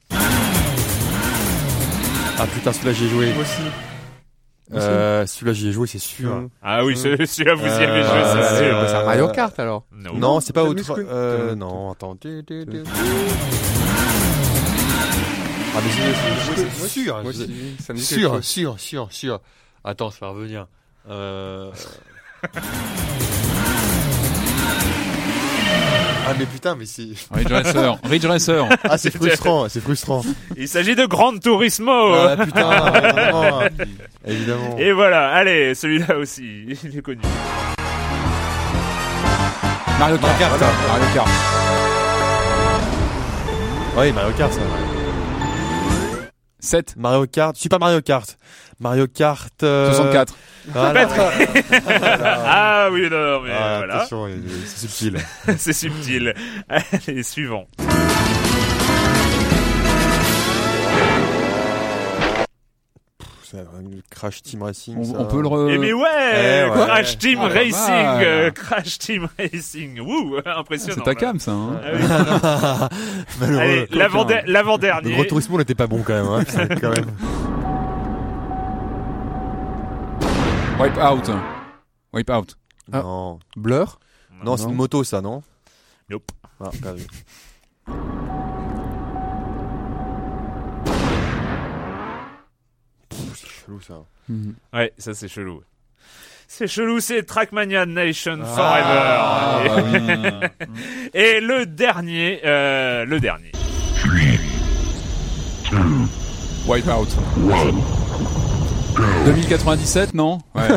[2.37, 3.33] Ah putain, celui-là j'y ai joué.
[3.33, 3.63] Moi aussi.
[4.73, 6.35] Euh, celui-là j'y ai joué, c'est sûr.
[6.35, 6.49] Mm.
[6.63, 8.77] Ah oui, ce- celui-là vous y avez Euh, joué, c'est sûr.
[8.81, 9.85] ouais, C'est Mario Kart alors.
[9.93, 10.15] Non.
[10.15, 10.83] Non, c'est pas autre.
[10.99, 12.17] Euh, non, attends.
[15.77, 17.15] Ah mais c'est- c'est c'est sûr.
[17.23, 18.45] Moi je- aussi, ça me dit quelque Sûr, chose.
[18.45, 19.41] sûr, sûr, sûr.
[19.85, 20.67] Attends, ça va revenir.
[21.11, 21.71] Euh...
[26.27, 27.09] ah mais putain, mais c'est...
[27.33, 27.99] Ridge Racer.
[28.05, 28.69] Ridge Racer.
[28.85, 30.23] Ah c'est frustrant, c'est frustrant.
[30.57, 32.15] Il s'agit de Gran Turismo.
[32.15, 33.61] Ah putain, évidemment.
[34.27, 34.77] évidemment.
[34.79, 37.21] Et voilà, allez, celui-là aussi, il est connu.
[39.99, 40.39] Mario Kart.
[40.39, 40.61] Kart.
[40.89, 41.29] Mario Kart.
[43.97, 44.61] Oui, Mario Kart, ça.
[46.65, 46.95] 7.
[46.97, 48.37] Mario Kart, Super Mario Kart.
[48.81, 49.63] Mario Kart...
[49.63, 50.35] euh, 64.
[50.69, 51.09] Voilà.
[52.47, 54.07] Ah oui, non, mais Ah, voilà,
[54.67, 55.19] c'est subtil.
[55.59, 56.35] c'est subtil.
[56.69, 57.67] Allez, suivant.
[64.11, 64.97] Crash Team Racing.
[64.99, 65.15] On, ça.
[65.19, 65.71] on peut le re...
[65.71, 66.09] Eh mais ouais,
[66.67, 66.87] Eh ouais.
[66.87, 70.95] Crash Team Ah, pas Racing, euh, Crash Team Racing, wouh, impressionnant.
[70.99, 71.53] C'est ta cam, ça.
[71.53, 71.81] Hein.
[71.85, 73.21] Ah oui.
[73.41, 73.61] Malheureux.
[73.61, 75.13] Allez, l'avant- Le l'avant-dernier.
[75.15, 76.27] Grand Turismo n'était pas bon quand même.
[76.27, 76.45] Hein.
[76.81, 77.11] Quand même.
[80.81, 81.31] Wipe out.
[82.13, 82.57] Wipe out.
[82.93, 83.01] Ah.
[83.03, 83.39] Non.
[83.57, 83.99] Blur
[84.45, 85.43] Non, c'est une moto ça, non
[86.11, 86.31] Nope.
[86.61, 87.07] Ah, perdu.
[93.67, 94.03] Chelou ça.
[94.73, 95.63] Ouais, ça c'est chelou.
[96.47, 100.49] C'est chelou, c'est Trackmania Nation Ah, Forever.
[101.15, 103.53] et, et le dernier, euh, le dernier.
[106.67, 107.09] Wipe out.
[109.25, 110.69] 2097, non Ouais.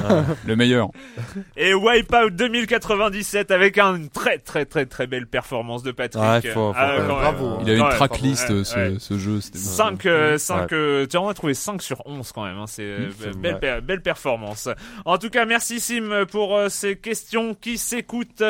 [0.46, 0.90] le meilleur.
[1.58, 6.24] Et Wipeout 2097 avec une très très très très belle performance de Patrick.
[6.24, 7.58] Ah, faut- faut- Ah, bravo.
[7.62, 8.96] Il a une Ouais, tracklist, ouais, ce, ouais.
[9.00, 9.40] ce jeu.
[9.42, 12.66] C'était 5, euh, 5 euh, tu en as trouvé 5 sur 11 quand même, hein,
[12.68, 14.68] c'est euh, c'est belle, per- belle performance.
[15.06, 18.44] En tout cas, merci Sim pour euh, ces questions qui s'écoutent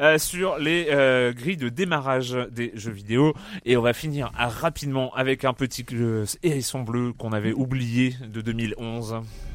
[0.00, 3.32] euh, sur les euh, grilles de démarrage des jeux vidéo.
[3.64, 8.14] Et on va finir ah, rapidement avec un petit euh, hérisson bleu qu'on avait oublié
[8.26, 9.13] de 2011.
[9.14, 9.53] Пауза.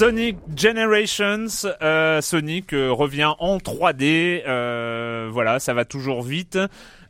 [0.00, 4.42] Sonic Generations, euh, Sonic revient en 3D.
[4.46, 6.58] euh, voilà, ça va toujours vite.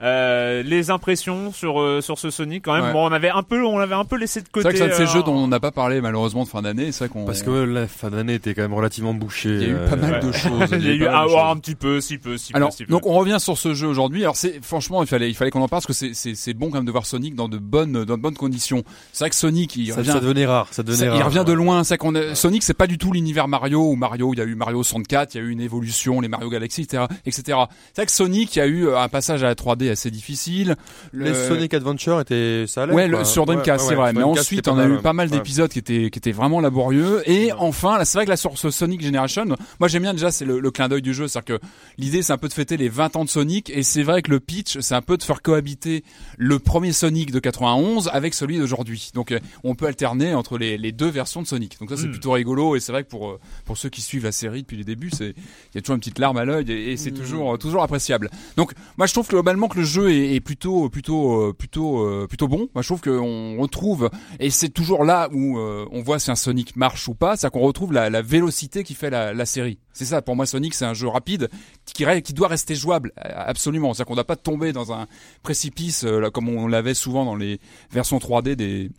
[0.02, 2.84] Euh, les impressions sur euh, sur ce Sonic quand même.
[2.84, 2.92] Ouais.
[2.94, 4.62] Bon, on avait un peu on l'avait un peu laissé de C'est côté.
[4.62, 6.48] vrai que c'est un de ces euh, jeux dont on n'a pas parlé malheureusement de
[6.48, 6.90] fin d'année.
[6.90, 7.26] C'est vrai qu'on.
[7.26, 9.50] Parce que la fin d'année était quand même relativement bouchée.
[9.50, 10.20] Il y a eu euh, pas mal ouais.
[10.20, 10.68] de choses.
[10.72, 12.84] Il y a eu mal ah, un petit peu, si peu, si Alors, peu, si
[12.86, 12.90] peu.
[12.92, 14.22] donc on revient sur ce jeu aujourd'hui.
[14.22, 16.54] Alors c'est franchement, il fallait, il fallait qu'on en parle parce que c'est, c'est, c'est
[16.54, 18.82] bon quand même de voir Sonic dans de bonnes, dans de bonnes conditions.
[19.12, 20.68] C'est vrai que Sonic, il ça, revient, ça devenait rare.
[20.70, 21.16] Ça devenait ça- rare.
[21.20, 21.84] il revient de loin.
[21.84, 24.46] C'est qu'on a- Sonic, c'est pas du tout l'univers Mario où Mario, il y a
[24.46, 27.42] eu Mario 64, il y a eu une évolution, les Mario Galaxy, etc., etc.
[27.92, 30.76] C'est vrai que Sonic, il y a eu un passage à la 3D assez difficile.
[31.12, 34.12] Le- Les Sonic Adventure étaient ça allait, Ouais, le- sur Dreamcast, Ouais, c'est ouais, vrai.
[34.12, 37.22] Mais ensuite, on a eu pas mal d'épisodes qui étaient qui étaient vraiment laborieux.
[37.30, 39.44] Et enfin, c'est vrai que là sur ce Sonic Generation,
[39.78, 41.64] moi j'aime bien déjà c'est le, le clin d'œil du jeu, c'est-à-dire que
[41.98, 44.30] l'idée c'est un peu de fêter les 20 ans de Sonic, et c'est vrai que
[44.30, 46.05] le pitch c'est un peu de faire cohabiter
[46.38, 49.11] le premier Sonic de 91 avec celui d'aujourd'hui.
[49.14, 51.78] Donc euh, on peut alterner entre les, les deux versions de Sonic.
[51.80, 52.12] Donc ça c'est Mm.
[52.12, 54.76] plutôt rigolo, et c'est vrai que pour euh, pour ceux qui suivent la série depuis
[54.80, 57.12] les débuts, c'est il y a toujours une petite larme à l'œil, et, et c'est
[57.12, 58.30] toujours euh, toujours appréciable.
[58.56, 62.00] Donc moi je trouve que globalement que le jeu est, est plutôt plutôt euh, plutôt
[62.00, 62.68] euh, plutôt bon.
[62.74, 66.34] Moi je trouve qu'on retrouve et c'est toujours là où euh, on voit si un
[66.34, 69.78] Sonic marche ou pas, c'est qu'on retrouve la, la vélocité qui fait la, la série.
[69.92, 71.48] C'est ça pour moi Sonic c'est un jeu rapide
[71.84, 73.92] qui doit rester jouable absolument.
[73.92, 75.06] C'est-à-dire qu'on ne doit pas tomber dans un
[75.42, 77.60] précipice là, comme on l'avait souvent dans les
[77.90, 78.90] versions 3D des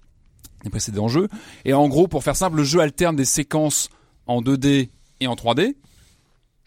[0.63, 1.27] des précédents jeux.
[1.65, 3.89] Et en gros pour faire simple, le jeu alterne des séquences
[4.27, 4.89] en 2D
[5.21, 5.75] et en 3D.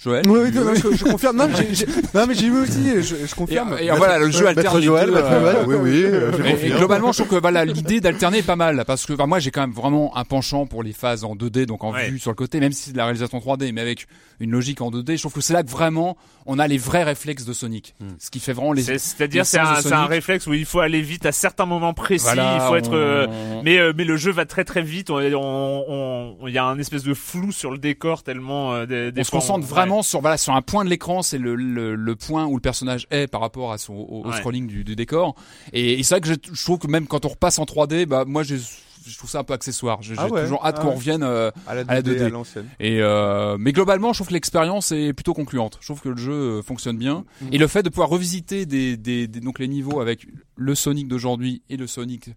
[0.05, 1.36] Joël Oui, oui, non, je, je confirme.
[1.36, 3.02] Non, mais j'ai- non, mais j'ai vu aussi.
[3.02, 3.76] Je, je confirme.
[3.80, 6.48] Et, et voilà, le jeu alterne Joël, Maître euh, Joël, oui, oui, euh, je et-
[6.48, 6.78] et, confirme.
[6.78, 9.50] globalement, je trouve que voilà l'idée d'alterner est pas mal parce que enfin, moi j'ai
[9.50, 12.11] quand même vraiment un penchant pour les phases en 2D, donc en Ouais.
[12.11, 14.07] vue sur le côté, même si c'est de la réalisation 3D, mais avec
[14.40, 15.16] une logique en 2D.
[15.16, 18.30] Je trouve que c'est là que vraiment on a les vrais réflexes de Sonic, ce
[18.30, 18.82] qui fait vraiment les.
[18.82, 22.24] C'est- C'est-à-dire, c'est un, réflexe où il faut aller vite à certains moments précis.
[22.24, 23.26] Voilà, il faut être, on- euh,
[23.64, 25.09] mais euh, mais le jeu va très très vite.
[25.11, 28.86] On- on- on- Il y a un espèce de flou sur le décor tellement euh,
[28.86, 29.66] des, des on se concentre ouais.
[29.95, 32.61] Vraiment sur voilà sur un point de l'écran, c'est le, le, le point où le
[32.61, 34.36] personnage est par rapport à son au, au Ouais.
[34.36, 35.34] scrolling du, du décor.
[35.72, 38.07] Et, et c'est vrai que je, je trouve que même quand on repasse en 3D,
[38.07, 38.59] bah moi j'ai
[39.07, 40.01] je trouve ça un peu accessoire.
[40.01, 40.95] J'ai Ah ouais, toujours hâte ah qu'on ouais.
[40.95, 42.22] revienne euh, à la à la 2D, 2D.
[42.24, 42.66] à l'ancienne.
[42.80, 45.76] Et euh, mais globalement, je trouve que l'expérience est plutôt concluante.
[45.82, 47.49] Je trouve que le jeu euh, fonctionne bien Mm.
[47.53, 50.26] et le fait de pouvoir revisiter des, des, des- donc les niveaux avec
[50.57, 52.30] le Sonic d'aujourd'hui et le Sonic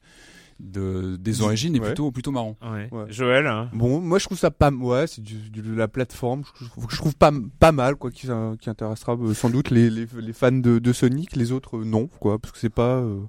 [0.59, 2.57] de, des origines est plutôt plutôt marrant.
[2.61, 2.89] Ouais.
[2.91, 3.05] Ouais.
[3.09, 3.45] Joël.
[3.47, 3.69] hein.
[3.73, 6.43] Bon, moi je trouve ça pas, ouais, c'est du, du- de la plateforme.
[6.59, 8.27] Je, je trouve- je trouve pas, pas mal, quoi, qui,
[8.59, 11.83] qui intéressera euh, sans doute les, les, les fans de, de Sonic, les autres euh,
[11.85, 13.19] non, quoi, parce que c'est pas, euh,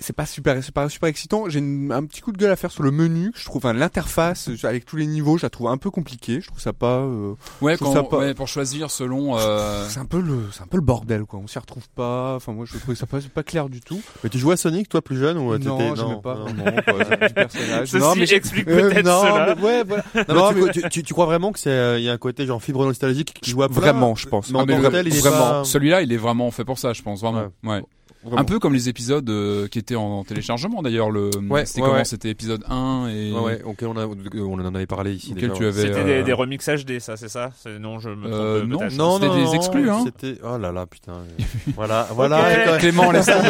[0.00, 1.48] c'est pas super, c'est pas super excitant.
[1.48, 3.32] J'ai un petit coup de gueule à faire sur le menu.
[3.34, 6.40] Je trouve, enfin, l'interface avec tous les niveaux, je la trouve un peu compliquée.
[6.40, 6.98] Je trouve ça pas.
[7.00, 9.36] euh, Ouais, je trouve quand, ça pas- ouais, pour choisir selon.
[9.38, 11.40] euh, C'est un peu le, c'est un peu le bordel, quoi.
[11.42, 12.34] On s'y retrouve pas.
[12.36, 14.00] Enfin, moi, je trouvais ça pas, pas clair du tout.
[14.22, 16.54] Mais tu jouais à Sonic, toi, plus jeune ou non, j'aimais pas non.
[16.84, 17.88] quoi, du personnage.
[17.88, 19.54] Ceci non, mais j'ai- explique euh, peut-être non, cela.
[19.56, 20.04] mais ouais, voilà.
[20.28, 22.12] Non, Non, mais mais- tu, tu, tu crois vraiment que c'est euh, il y a
[22.12, 24.50] un côté genre fibre nostalgique qui joue à plein Vraiment, je pense.
[24.50, 25.36] Mais en Ah, mais il est vraiment.
[25.38, 27.48] pas- Celui-là, il est vraiment fait pour ça, je pense vraiment.
[27.64, 27.82] Ouais.
[28.22, 28.38] Vraiment.
[28.38, 31.10] Un peu comme les épisodes euh, qui étaient en téléchargement d'ailleurs.
[31.10, 31.98] Le Ouais, c'était ouais, comment?
[31.98, 32.04] ouais.
[32.04, 33.32] C'était épisode 1 et.
[33.32, 35.32] Ouais, ouais, auquel on, a, on en avait parlé ici.
[35.32, 37.50] Déjà, tu avais, C'était euh, des, des remix HD, ça, c'est ça?
[37.80, 38.78] Non, je me Euh, non.
[38.92, 40.02] Non, C'était non, des non, exclus, hein.
[40.04, 41.14] C'était, oh là là, putain.
[41.74, 42.76] voilà, voilà.
[42.78, 43.48] Clément, laisse tomber.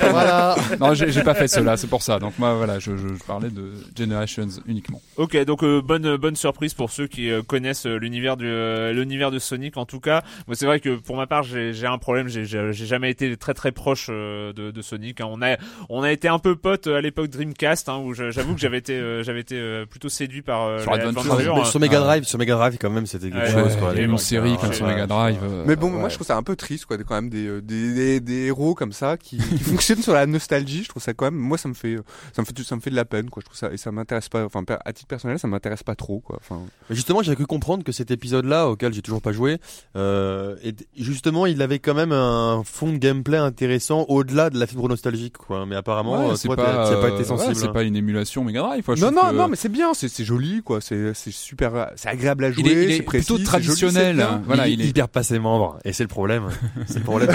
[0.10, 0.56] Voilà.
[0.80, 2.18] Non, j'ai j'ai pas fait cela, c'est pour ça.
[2.18, 5.00] Donc moi, voilà, je, je, je parlais de Generations uniquement.
[5.16, 8.92] Ok, donc euh, bonne bonne surprise pour ceux qui euh, connaissent euh, l'univers du euh,
[8.92, 9.76] l'univers de Sonic.
[9.76, 12.28] En tout cas, moi c'est vrai que pour ma part j'ai j'ai un problème.
[12.28, 15.20] J'ai j'ai jamais été très très proche euh, de, de Sonic.
[15.20, 15.26] hein.
[15.30, 15.56] On a
[15.88, 18.78] on a été un peu potes euh, à l'époque Dreamcast, hein, où j'avoue que j'avais
[18.78, 21.36] été euh, j'avais été euh, plutôt séduit par euh, Sur Adventure.
[21.36, 21.64] Mais hein.
[21.64, 23.74] sur Mega Drive, sur Mega Drive quand même, c'était quelque Ouais, chose.
[23.74, 23.88] ouais, quoi.
[23.88, 25.38] ouais, Il y a eu bon, une série comme sur Mega Drive.
[25.42, 25.98] euh, Mais bon, ouais.
[26.00, 28.74] moi je trouve ça un peu triste, quoi, quand même des, des, des, des héros
[28.74, 30.82] comme ça qui, qui fonctionnent sur la nostalgie.
[30.84, 31.96] Je trouve ça quand même, moi ça me fait,
[32.32, 33.40] ça me fait, ça me fait de la peine, quoi.
[33.40, 34.44] Je trouve ça et ça m'intéresse pas.
[34.44, 36.38] Enfin, à titre personnel, ça m'intéresse pas trop, quoi.
[36.40, 39.58] Enfin, Justement, j'avais cru comprendre que cet épisode-là, auquel j'ai toujours pas joué,
[39.96, 44.66] euh, est- justement, il avait quand même un fond de gameplay intéressant au-delà de la
[44.66, 45.66] fibre nostalgique, quoi.
[45.66, 47.52] Mais apparemment, Ouais, c'est toi, pas, t'as t'as pas été sensible.
[47.52, 47.72] ouais, c'est hein.
[47.72, 48.84] pas une émulation Mega Drive.
[48.84, 48.94] quoi.
[48.96, 50.80] Je non, non, que- non, mais c'est bien, c'est c'est joli, quoi.
[50.80, 54.16] C'est c'est super, c'est agréable à jouer, Il est, il est c'est précis, plutôt traditionnel.
[54.16, 54.42] joli, bien.
[54.46, 54.84] voilà, il, il est.
[54.88, 56.48] il perd pas ses membres, et c'est le problème.
[56.86, 57.30] c'est le problème.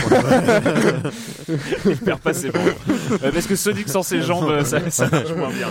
[1.85, 2.71] Il perd pas ses membres.
[3.23, 5.69] Euh, parce que Sonic sans ses jambes, ça, ça marche moins bien.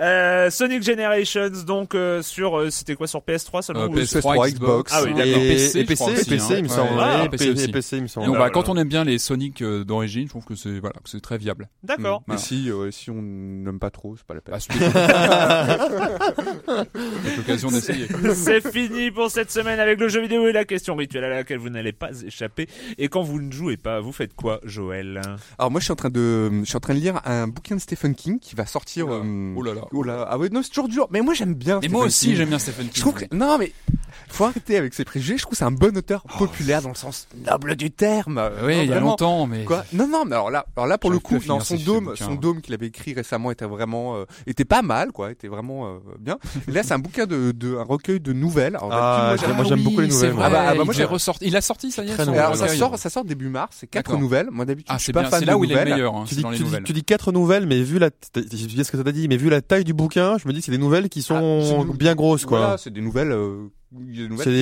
[0.00, 4.50] Euh, Sonic Generations, donc euh, sur, euh, c'était quoi sur PS3 seulement Euh, ou- PS3,
[4.52, 4.92] Xbox.
[4.94, 5.26] Ah oui, d'accord.
[5.42, 6.56] et, PC, et je PC, crois et aussi, PC, hein.
[6.58, 6.90] il me semble.
[7.00, 7.64] Ah, et PC P- aussi.
[7.64, 8.26] et PC, il me semble.
[8.26, 10.78] Donc, Ah, bah, quand on aime bien les Sonic euh, d'origine, je trouve que c'est
[10.78, 11.68] voilà, que c'est très viable.
[11.82, 12.22] D'accord.
[12.26, 12.32] Mm.
[12.32, 14.54] Et si, euh, si on n'aime pas trop, c'est pas la peine.
[14.54, 14.72] Bah, c'est
[16.66, 18.06] peut-être l'occasion d'essayer.
[18.34, 21.58] C'est fini pour cette semaine avec le jeu vidéo et la question rituelle à laquelle
[21.58, 22.68] vous n'allez pas échapper.
[22.98, 25.20] Et quand vous ne jouez pas, vous faites quoi, Joël?
[25.58, 27.76] Alors moi, je suis en train de, je suis en train de lire un bouquin
[27.76, 29.06] de Stephen King qui va sortir.
[29.12, 29.71] Euh, Oula.
[29.74, 29.86] Là là.
[29.92, 31.08] Oh là, ah ouais, non, c'est toujours dur.
[31.10, 31.76] Mais moi, j'aime bien.
[31.76, 32.36] Mais Stephen moi aussi, King.
[32.36, 33.28] j'aime bien Stephen Je trouve King.
[33.28, 33.72] que, non, mais
[34.28, 35.36] faut arrêter avec ses préjugés.
[35.36, 38.40] Je trouve que c'est un bon auteur populaire dans le sens noble du terme.
[38.52, 38.66] Oh.
[38.66, 39.10] Oui, Non, il y a vraiment.
[39.10, 41.76] longtemps, mais Quoi Non, non, mais alors là, alors là pour le coup, non, son
[41.76, 45.48] dôme, son dôme qu'il avait écrit récemment était vraiment, euh, était pas mal, quoi, était
[45.48, 46.38] vraiment euh, bien.
[46.68, 48.76] Et là, c'est un bouquin de, de, un recueil de nouvelles.
[48.76, 50.58] Alors, Ah, d'habitude, moi, j'aime oui, beaucoup les c'est nouvelles, vrai, moi.
[50.60, 52.32] Ah bah, ah bah, moi, il, ressorti- il a sorti, ça y est, son.
[52.32, 53.76] Alors ça sort, ça sort début mars.
[53.80, 54.48] C'est quatre nouvelles.
[54.50, 55.74] Moi d'habitude, Ah, je suis c'est pas bien, fan c'est de là où il est
[55.74, 55.94] le nouvelles.
[55.94, 56.82] meilleur, hein, Tu c'est dis, tu, dis, nouvelles.
[56.84, 59.84] tu dis quatre nouvelles, mais vu la, ce que t'as dit, mais vu la taille
[59.84, 62.44] du bouquin, je me dis que c'est des nouvelles qui sont Ah, des- bien grosses,
[62.44, 62.76] quoi.
[62.78, 63.32] C'est des nouvelles,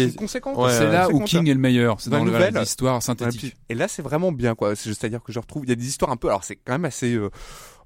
[0.07, 0.57] qui sont conséquentes.
[0.57, 1.21] Ouais, C'est là où.
[1.21, 3.57] King est le meilleur, c'est Dans dans les histoires synthétiques.
[3.69, 4.75] Et là, c'est vraiment bien, quoi.
[4.77, 6.73] C'est- C'est-à-dire que je retrouve, il y a des histoires un peu, alors c'est quand
[6.73, 7.31] même assez, euh,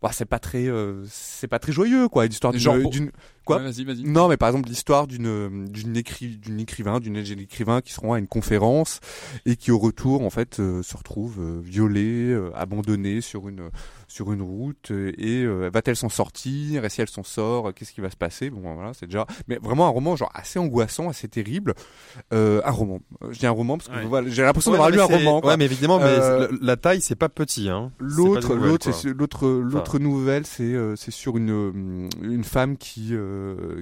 [0.03, 2.27] bah, c'est pas très, euh, c'est pas très joyeux, quoi.
[2.27, 2.53] L'histoire
[2.91, 3.11] d'une,
[3.45, 3.59] quoi.
[3.59, 4.03] Ouais, Vas-y, vas-y.
[4.05, 8.15] Non, mais par exemple l'histoire d'une d'une écri d'une écrivain, d'une écrivain qui se rend
[8.15, 9.01] à une conférence
[9.47, 13.71] et qui au retour en fait euh, se retrouve euh, violée, euh, abandonnée sur une
[14.09, 16.85] sur une route et euh, va-t-elle s'en sortir?
[16.85, 18.51] Et si elle s'en sort, qu'est-ce qui va se passer?
[18.51, 21.75] Bon voilà, c'est déjà mais vraiment un roman genre assez angoissant, assez terrible.
[22.33, 23.01] Euh, un roman.
[23.31, 24.05] Je dis un roman parce que Ouais.
[24.07, 25.41] voilà, j'ai l'impression Ouais, d'avoir lu un roman.
[25.41, 25.51] quoi.
[25.51, 27.91] Ouais, mais évidemment, mais Euh, la, taille, c'est pas petit, hein.
[27.99, 33.34] L'autre, l'autre, l'autre, l'autre nouvelle, c'est euh, c'est sur une une femme qui euh,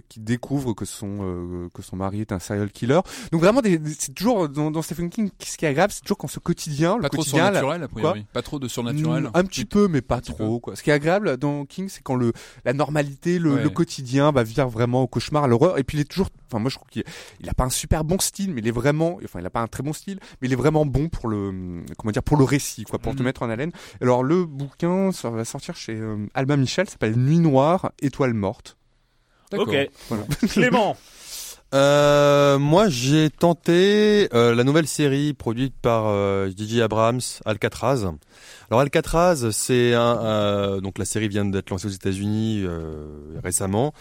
[0.08, 3.00] qui découvre que son euh, que son mari est un serial killer.
[3.32, 6.02] Donc vraiment, des, des- c'est toujours dans, dans Stephen King, ce qui est agréable, c'est
[6.02, 8.26] toujours quand ce quotidien, le Pas trop quotidien, la- surnaturel, a priori.
[8.32, 9.30] Pas trop de surnaturel.
[9.34, 10.60] Un petit peu, mais pas trop.
[10.60, 10.76] Quoi.
[10.76, 12.32] Ce qui est agréable dans King, c'est quand le
[12.64, 13.62] la normalité, le, Ouais.
[13.62, 15.78] le quotidien, va vire vraiment au cauchemar, à l'horreur.
[15.78, 16.28] Et puis il est toujours.
[16.48, 17.04] Enfin, moi je trouve qu'il
[17.40, 19.18] il a pas un super bon style, mais il est vraiment.
[19.24, 21.82] Enfin, il a pas un très bon style, mais il est vraiment bon pour le
[21.98, 23.24] comment dire pour le récit, quoi, pour te Mhm.
[23.24, 23.72] mettre en haleine.
[24.00, 28.76] Alors le bouquin, ça va sortir chez euh, Albin Michel, s'appelle Nuit noire, étoile morte.
[29.60, 29.90] Ok.
[30.08, 30.24] Voilà.
[30.48, 30.96] Clément.
[31.74, 36.82] Euh, moi, j'ai tenté euh, la nouvelle série produite par euh, J.J.
[36.82, 38.04] Abrams, Alcatraz.
[38.70, 43.06] Alors Alcatraz, c'est un euh, donc la série vient d'être lancée aux États-Unis euh,
[43.42, 43.94] récemment.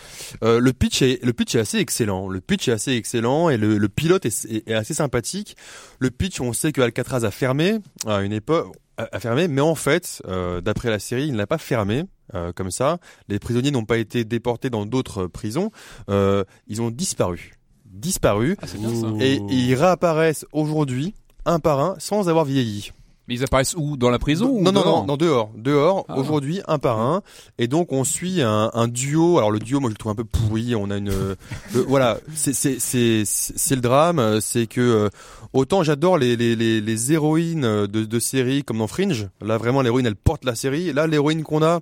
[0.43, 2.27] Euh, le pitch est le pitch est assez excellent.
[2.27, 5.55] Le pitch est assez excellent et le, le pilote est, est- est assez sympathique.
[5.99, 8.67] Le pitch, on sait que Alcatraz a fermé à une époque
[9.11, 12.71] a fermé, mais en fait, euh, d'après la série, il n'a pas fermé euh, comme
[12.71, 12.97] ça.
[13.27, 15.71] Les prisonniers n'ont pas été déportés dans d'autres prisons.
[16.09, 17.53] Euh, ils ont disparu,
[17.85, 21.13] disparu, Ah, bien et ils réapparaissent aujourd'hui
[21.45, 22.91] un par un sans avoir vieilli.
[23.31, 23.95] Mais ils apparaissent où?
[23.95, 26.17] Dans la prison ou Non, non, non, non, dehors, dehors, Ah.
[26.17, 27.21] aujourd'hui, un par un.
[27.57, 29.37] Et donc, on suit un, un duo.
[29.37, 30.75] Alors, le duo, moi, je le trouve un peu pourri.
[30.75, 31.35] On a une, euh,
[31.73, 34.19] le- voilà, c'est, c'est, c'est, c'est le drame.
[34.19, 35.09] euh, C'est que, euh,
[35.53, 39.29] autant j'adore les, les, les, les héroïnes euh, de, de séries comme dans Fringe.
[39.41, 40.91] Là, vraiment, l'héroïne, elle porte la série.
[40.91, 41.79] Là, l'héroïne qu'on a,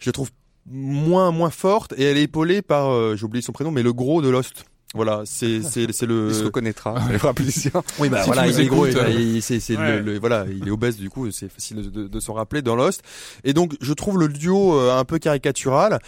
[0.00, 0.30] je la trouve
[0.68, 1.94] moins, moins forte.
[1.96, 4.64] Et elle est épaulée par, euh, j'ai oublié son prénom, mais le gros de Lost.
[4.94, 6.28] Voilà, c'est, c'est, c'est le.
[6.30, 7.72] Il se reconnaîtra, ça lui fera plaisir.
[7.98, 8.96] Oui, bah Si voilà, il est gros, il-
[9.36, 9.96] il- c'est, c'est Ouais.
[9.96, 12.62] le, le- voilà, il est obèse du coup, c'est facile de, de, de s'en rappeler
[12.62, 13.02] dans Lost.
[13.42, 15.98] Et donc, je trouve le duo euh, un peu caricatural.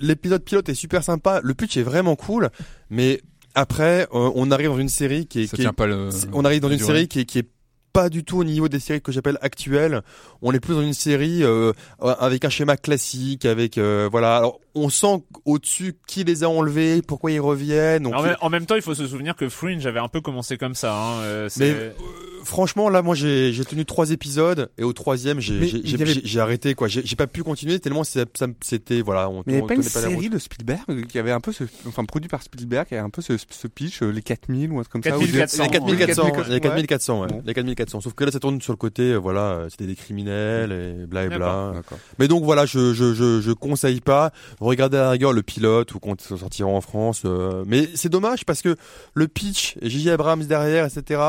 [0.00, 2.50] L'épisode pilote est super sympa, le pitch est vraiment cool,
[2.90, 3.20] mais
[3.54, 6.08] après, euh, on arrive dans une série qui est, qui est- pas le.
[6.32, 6.86] on arrive dans une durée.
[6.94, 7.48] série qui est, qui est
[7.92, 10.02] pas du tout au niveau des séries que j'appelle actuelles.
[10.40, 14.36] On est plus dans une série euh, avec un schéma classique, avec euh, voilà.
[14.36, 18.04] Alors, on sent au-dessus qui les a enlevés, pourquoi ils reviennent.
[18.04, 20.20] Donc, En même, en même temps, il faut se souvenir que Fringe avait un peu
[20.20, 20.94] commencé comme ça.
[20.94, 21.20] Hein.
[21.22, 21.90] euh, Mais, euh,
[22.44, 26.40] franchement, là, moi, j'ai j'ai tenu trois épisodes et au troisième, j'ai avait- j'ai- j'ai
[26.40, 26.88] arrêté quoi.
[26.88, 29.28] J'ai j'ai pas pu continuer tellement c'est- ça me- c'était voilà.
[29.30, 31.52] On, Mais il n'y on avait pas une série de Spielberg qui avait un peu
[31.52, 34.70] ce, enfin produit par Spielberg, qui avait un peu ce, ce pitch, euh, les 4000
[34.72, 35.16] ou un truc comme ça.
[35.16, 35.62] ou des- 4400.
[35.62, 36.60] Il y a 4400, il y a ouais.
[36.60, 37.26] 4400, ouais.
[37.28, 37.40] Bon.
[37.44, 38.00] Il y a 4400.
[38.00, 41.06] Sauf que là, ça tourne sur le côté, euh, voilà, euh, c'était des criminels et
[41.06, 41.72] bla et bla.
[42.18, 44.32] Mais donc voilà, je je je je conseille pas.
[44.60, 47.22] Regardez à la rigueur le pilote ou quand ça sortira en France.
[47.24, 48.76] euh, mais c'est dommage parce que
[49.14, 50.10] le pitch, J.J.
[50.10, 51.20] Abrams derrière, etc.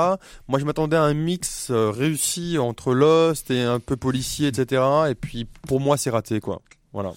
[0.48, 4.82] Moi, je m'attendais à un mix euh, réussi entre Lost et un peu policier, etc.
[5.10, 6.62] Et puis pour moi, c'est raté, quoi.
[6.94, 7.14] Voilà.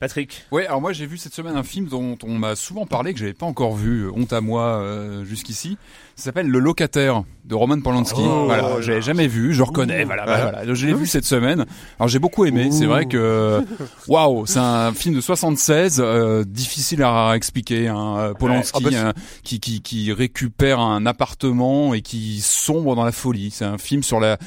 [0.00, 0.46] Patrick.
[0.52, 3.18] Ouais, alors moi j'ai vu cette semaine un film dont on m'a souvent parlé que
[3.18, 5.76] j'avais pas encore vu, euh, honte à moi euh, jusqu'ici.
[6.14, 8.20] Ça s'appelle Le Locataire de Roman Polanski.
[8.22, 10.04] Oh voilà, là j'avais jamais vu, je reconnais.
[10.04, 10.66] Voilà, voilà, voilà.
[10.66, 11.66] Donc, Je l'ai vu cette semaine.
[11.98, 12.70] Alors j'ai beaucoup aimé.
[12.70, 13.64] C'est vrai que
[14.08, 17.88] waouh, c'est un film de 76, euh, difficile à expliquer.
[17.88, 18.16] Hein.
[18.18, 18.90] Euh, Polanski Ouais.
[18.94, 23.50] Ah bah, euh, qui, qui qui récupère un appartement et qui sombre dans la folie.
[23.50, 24.38] C'est un film sur la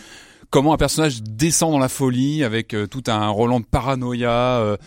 [0.50, 4.78] comment un personnage descend dans la folie avec euh, tout un Roland de paranoïa.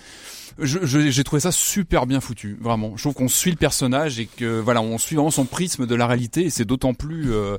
[0.59, 2.93] Je- je- j'ai trouvé ça super bien foutu, vraiment.
[2.97, 5.95] Je trouve qu'on suit le personnage et que voilà, on suit vraiment son prisme de
[5.95, 7.57] la réalité et c'est d'autant plus euh,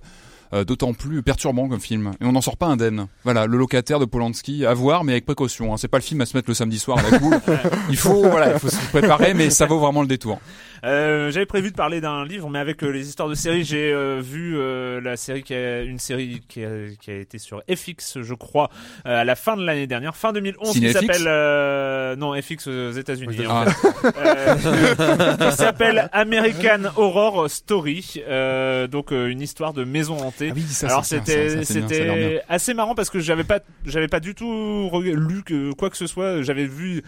[0.54, 2.12] euh, d'autant plus perturbant comme film.
[2.22, 3.08] Et on n'en sort pas indemne.
[3.24, 5.74] Voilà, le locataire de Polanski, à voir mais avec précaution.
[5.74, 5.78] Hein.
[5.78, 7.40] C'est pas le film à se mettre le samedi soir à la cool.
[7.90, 10.40] il faut voilà, il faut se préparer, mais ça vaut vraiment le détour.
[10.86, 13.92] Euh, J'avais prévu de parler d'un livre, mais avec euh, les histoires de séries, j'ai
[13.92, 16.70] euh, vu euh, la série qui a, une série qui a,
[17.02, 18.70] qui a été sur FX, je crois,
[19.08, 22.68] euh, à la fin de l'année dernière, fin 2011, qui Cinéfix s'appelle euh, non FX
[22.68, 23.36] aux États-Unis.
[23.40, 24.14] Oui, en fait.
[24.16, 24.56] Euh,
[25.50, 30.50] qui s'appelle American Horror Story, euh, donc une histoire de maison hantée.
[30.52, 34.36] Ah oui, ça, Alors c'était c'était assez marrant parce que j'avais pas j'avais pas du
[34.36, 36.42] tout lu que quoi que ce soit.
[36.44, 37.02] J'avais vu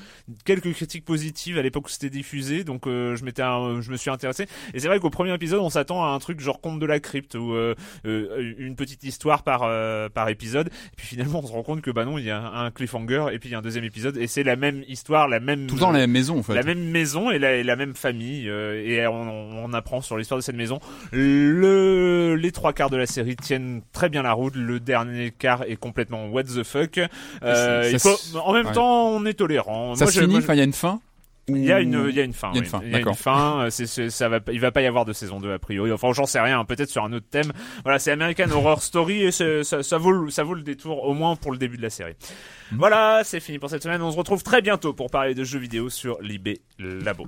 [0.45, 3.97] quelques critiques positives à l'époque où c'était diffusé, donc euh, je m'étais un- je me
[3.97, 4.47] suis intéressé.
[4.73, 6.99] Et c'est vrai qu'au premier épisode, on s'attend à un truc genre conte de la
[6.99, 10.67] crypte ou euh, euh, une petite histoire par euh, par épisode.
[10.67, 13.27] Et puis finalement, on se rend compte que bah non, il y a un cliffhanger
[13.31, 15.67] et puis il y a un deuxième épisode et c'est la même histoire, la même
[15.67, 16.53] Tout le temps la même maison, en fait.
[16.53, 20.17] la même maison et la, et la même famille euh, et on, on apprend sur
[20.17, 20.79] l'histoire de cette maison.
[21.11, 24.55] Le, les trois quarts de la série tiennent très bien la route.
[24.55, 26.99] Le dernier quart est complètement what the fuck.
[27.43, 28.71] Euh, Ça il faut- se- en même ouais.
[28.73, 29.95] temps, on est tolérant.
[29.95, 30.99] Ça Moi, se je- finit, enfin, il y a une fin
[31.49, 32.51] il y a une, il y a une fin.
[32.53, 32.69] Il y a une oui.
[32.69, 33.17] fin, Il y a une d'accord.
[33.17, 33.65] fin.
[33.67, 35.91] euh, ça va, il va pas y avoir de saison 2 a priori.
[35.93, 36.65] Enfin, j'en sais rien.
[36.65, 37.51] Peut-être sur un autre thème.
[37.83, 41.13] Voilà, c'est American Horror Story et ça, ça vaut, le- ça vaut le détour au
[41.13, 42.15] moins pour le début de la série.
[42.71, 42.77] Mhm.
[42.79, 44.01] Voilà, c'est fini pour cette semaine.
[44.01, 47.27] On se retrouve très bientôt pour parler de jeux vidéo sur l'IB Labo.